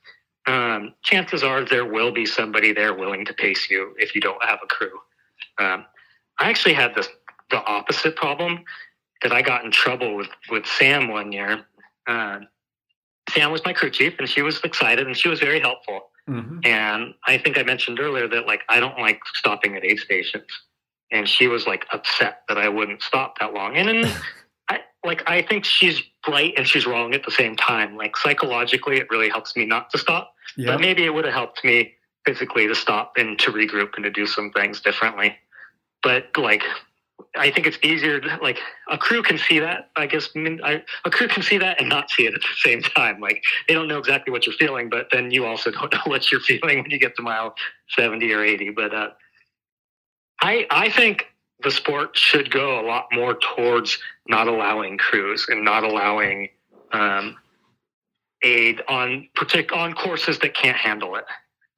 [0.47, 4.43] um, chances are there will be somebody there willing to pace you if you don't
[4.43, 4.99] have a crew.
[5.59, 5.85] Um,
[6.39, 7.07] I actually had this
[7.49, 8.63] the opposite problem
[9.21, 11.65] that I got in trouble with with Sam one year.
[12.07, 12.39] Uh,
[13.29, 16.09] Sam was my crew chief, and she was excited and she was very helpful.
[16.29, 16.59] Mm-hmm.
[16.63, 20.47] And I think I mentioned earlier that like I don't like stopping at aid stations,
[21.11, 23.75] and she was like upset that I wouldn't stop that long.
[23.75, 24.15] And then I
[25.07, 27.95] like I think she's right and she's wrong at the same time.
[27.97, 30.73] Like psychologically, it really helps me not to stop Yeah.
[30.73, 31.93] but maybe it would have helped me
[32.25, 35.35] physically to stop and to regroup and to do some things differently.
[36.03, 36.63] But like,
[37.35, 38.19] I think it's easier.
[38.19, 39.89] To, like a crew can see that.
[39.95, 42.41] I guess I mean, I, a crew can see that and not see it at
[42.41, 43.19] the same time.
[43.19, 46.31] Like they don't know exactly what you're feeling, but then you also don't know what
[46.31, 47.55] you're feeling when you get to mile
[47.97, 48.69] seventy or eighty.
[48.69, 49.09] But uh,
[50.41, 51.25] I I think
[51.63, 53.97] the sport should go a lot more towards
[54.27, 56.49] not allowing crews and not allowing
[56.91, 57.35] um,
[58.43, 61.25] aid on partic- on courses that can't handle it.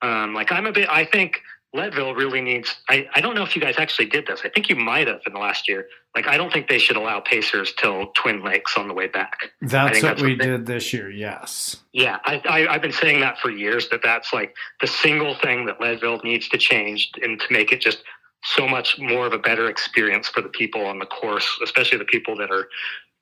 [0.02, 1.42] Um, like I'm a bit, I think
[1.74, 2.76] Leadville really needs.
[2.90, 4.42] I, I don't know if you guys actually did this.
[4.44, 5.88] I think you might have in the last year.
[6.16, 9.52] Like I don't think they should allow pacers till Twin Lakes on the way back.
[9.62, 11.10] That's what that's we what they- did this year.
[11.12, 11.78] Yes.
[11.94, 13.88] Yeah, I, I, I've been saying that for years.
[13.90, 17.80] That that's like the single thing that Leadville needs to change and to make it
[17.82, 18.04] just
[18.44, 22.06] so much more of a better experience for the people on the course, especially the
[22.06, 22.68] people that are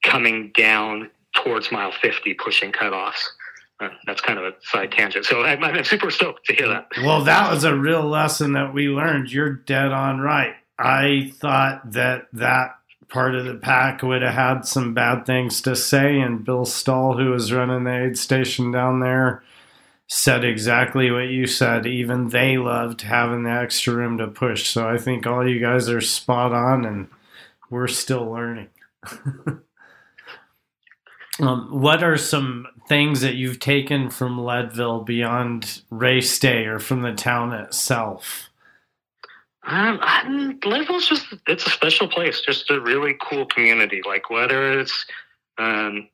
[0.03, 3.23] coming down towards mile 50 pushing cutoffs.
[3.79, 5.25] Uh, that's kind of a side tangent.
[5.25, 6.87] So I'm, I'm super stoked to hear that.
[7.03, 9.31] Well, that was a real lesson that we learned.
[9.31, 10.55] You're dead on right.
[10.79, 12.75] I thought that that
[13.09, 17.17] part of the pack would have had some bad things to say, and Bill Stahl,
[17.17, 19.43] who was running the aid station down there,
[20.07, 21.85] said exactly what you said.
[21.85, 24.67] Even they loved having the extra room to push.
[24.67, 27.07] So I think all you guys are spot on, and
[27.69, 28.69] we're still learning.
[31.39, 37.01] um, what are some things that you've taken from Leadville beyond race day or from
[37.01, 38.49] the town itself?
[39.63, 39.99] Um,
[40.63, 44.01] Leadville's just it's a special place, just a really cool community.
[44.05, 45.05] Like whether it's
[45.57, 46.07] um,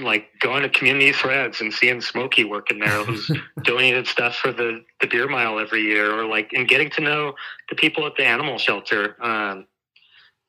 [0.00, 3.30] like going to community threads and seeing Smokey working there, who's
[3.62, 7.34] donated stuff for the the beer mile every year, or like and getting to know
[7.68, 9.16] the people at the animal shelter.
[9.22, 9.66] Um,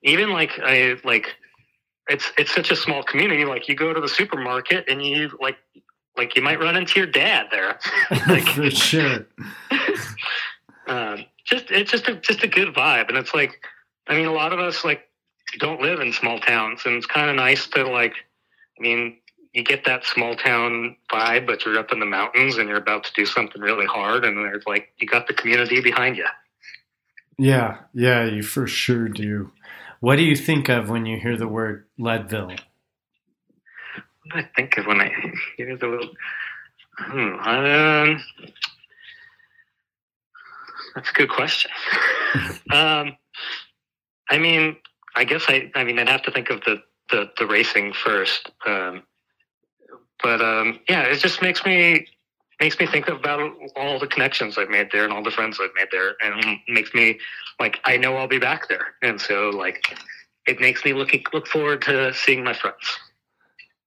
[0.03, 1.35] even like I like
[2.07, 3.45] it's it's such a small community.
[3.45, 5.57] Like you go to the supermarket and you like
[6.17, 7.79] like you might run into your dad there.
[8.27, 9.25] like, For sure.
[10.87, 13.63] um, just it's just a just a good vibe, and it's like
[14.07, 15.07] I mean, a lot of us like
[15.59, 18.13] don't live in small towns, and it's kind of nice to like.
[18.81, 19.17] I mean,
[19.53, 23.03] you get that small town vibe, but you're up in the mountains and you're about
[23.03, 26.25] to do something really hard, and there's like you got the community behind you.
[27.37, 29.51] Yeah, yeah, you for sure do.
[29.99, 32.47] What do you think of when you hear the word Leadville?
[32.47, 32.57] What
[34.33, 35.11] do I think of when I
[35.57, 36.05] hear the word?
[36.97, 38.23] Hmm, um,
[40.95, 41.69] that's a good question.
[42.71, 43.15] um,
[44.27, 44.75] I mean,
[45.15, 46.81] I guess I, I mean, I'd have to think of the,
[47.11, 48.51] the, the racing first.
[48.65, 49.03] Um,
[50.23, 52.07] but um, yeah, it just makes me
[52.59, 55.73] makes me think about all the connections I've made there and all the friends I've
[55.75, 57.19] made there, and makes me
[57.59, 59.97] like I know I'll be back there, and so like
[60.47, 62.99] it makes me look look forward to seeing my friends.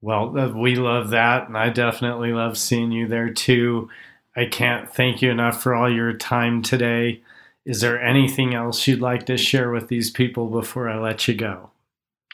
[0.01, 3.89] Well, uh, we love that, and I definitely love seeing you there too.
[4.37, 7.23] I can't thank you enough for all your time today.
[7.65, 11.35] Is there anything else you'd like to share with these people before I let you
[11.35, 11.71] go?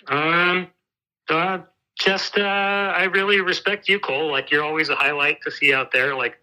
[0.09, 0.69] Um,
[1.31, 1.63] uh,
[1.99, 4.31] just uh, I really respect you, Cole.
[4.31, 6.15] Like you're always a highlight to see out there.
[6.15, 6.39] Like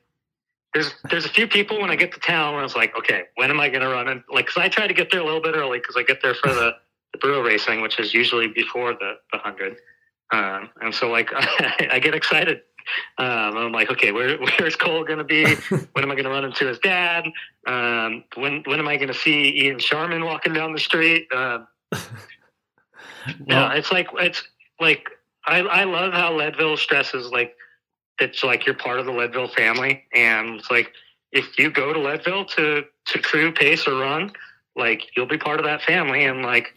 [0.74, 3.24] there's there's a few people when I get to town where I was like, okay,
[3.36, 4.08] when am I going to run?
[4.08, 6.22] And like, cause I try to get there a little bit early because I get
[6.22, 6.74] there for the
[7.14, 9.78] the burro racing, which is usually before the the hundred.
[10.32, 12.62] Um, and so like I, I get excited.
[13.18, 15.44] Um, I'm like, okay, where, where's Cole going to be?
[15.94, 17.26] when am I going to run into his dad?
[17.66, 21.28] Um, when when am I going to see Ian Sharman walking down the street?
[21.34, 21.60] Uh,
[21.92, 22.02] well,
[23.48, 24.44] yeah, it's like it's
[24.80, 25.10] like
[25.46, 27.56] I, I love how Leadville stresses like
[28.20, 30.92] it's like you're part of the Leadville family, and it's like
[31.32, 34.32] if you go to Leadville to to crew, pace, or run,
[34.76, 36.74] like you'll be part of that family, and like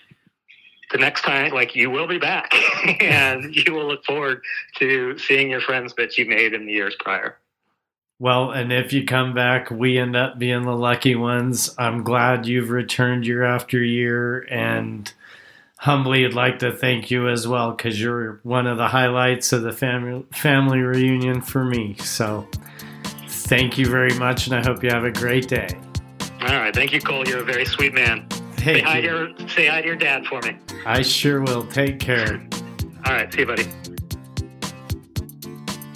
[0.92, 2.52] the next time, like you will be back,
[3.00, 4.42] and you will look forward
[4.78, 7.38] to seeing your friends that you made in the years prior.
[8.18, 11.74] Well, and if you come back, we end up being the lucky ones.
[11.78, 15.10] I'm glad you've returned year after year, and
[15.80, 19.62] humbly would like to thank you as well because you're one of the highlights of
[19.62, 21.96] the family family reunion for me.
[21.96, 22.46] So,
[23.28, 25.68] thank you very much, and I hope you have a great day.
[26.42, 27.26] All right, thank you, Cole.
[27.26, 28.26] You're a very sweet man.
[28.58, 30.56] say hi, to your, say hi to your dad for me.
[30.84, 31.66] I sure will.
[31.66, 32.46] Take care.
[33.06, 33.66] All right, see you, buddy.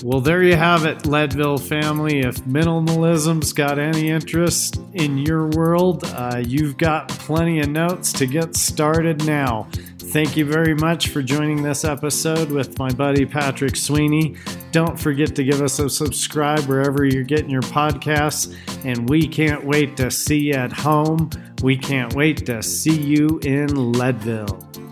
[0.05, 2.21] Well, there you have it, Leadville family.
[2.21, 8.27] If minimalism's got any interest in your world, uh, you've got plenty of notes to
[8.27, 9.67] get started now.
[9.99, 14.37] Thank you very much for joining this episode with my buddy Patrick Sweeney.
[14.73, 18.55] Don't forget to give us a subscribe wherever you're getting your podcasts.
[18.85, 21.31] And we can't wait to see you at home.
[21.63, 24.84] We can't wait to see you in Leadville.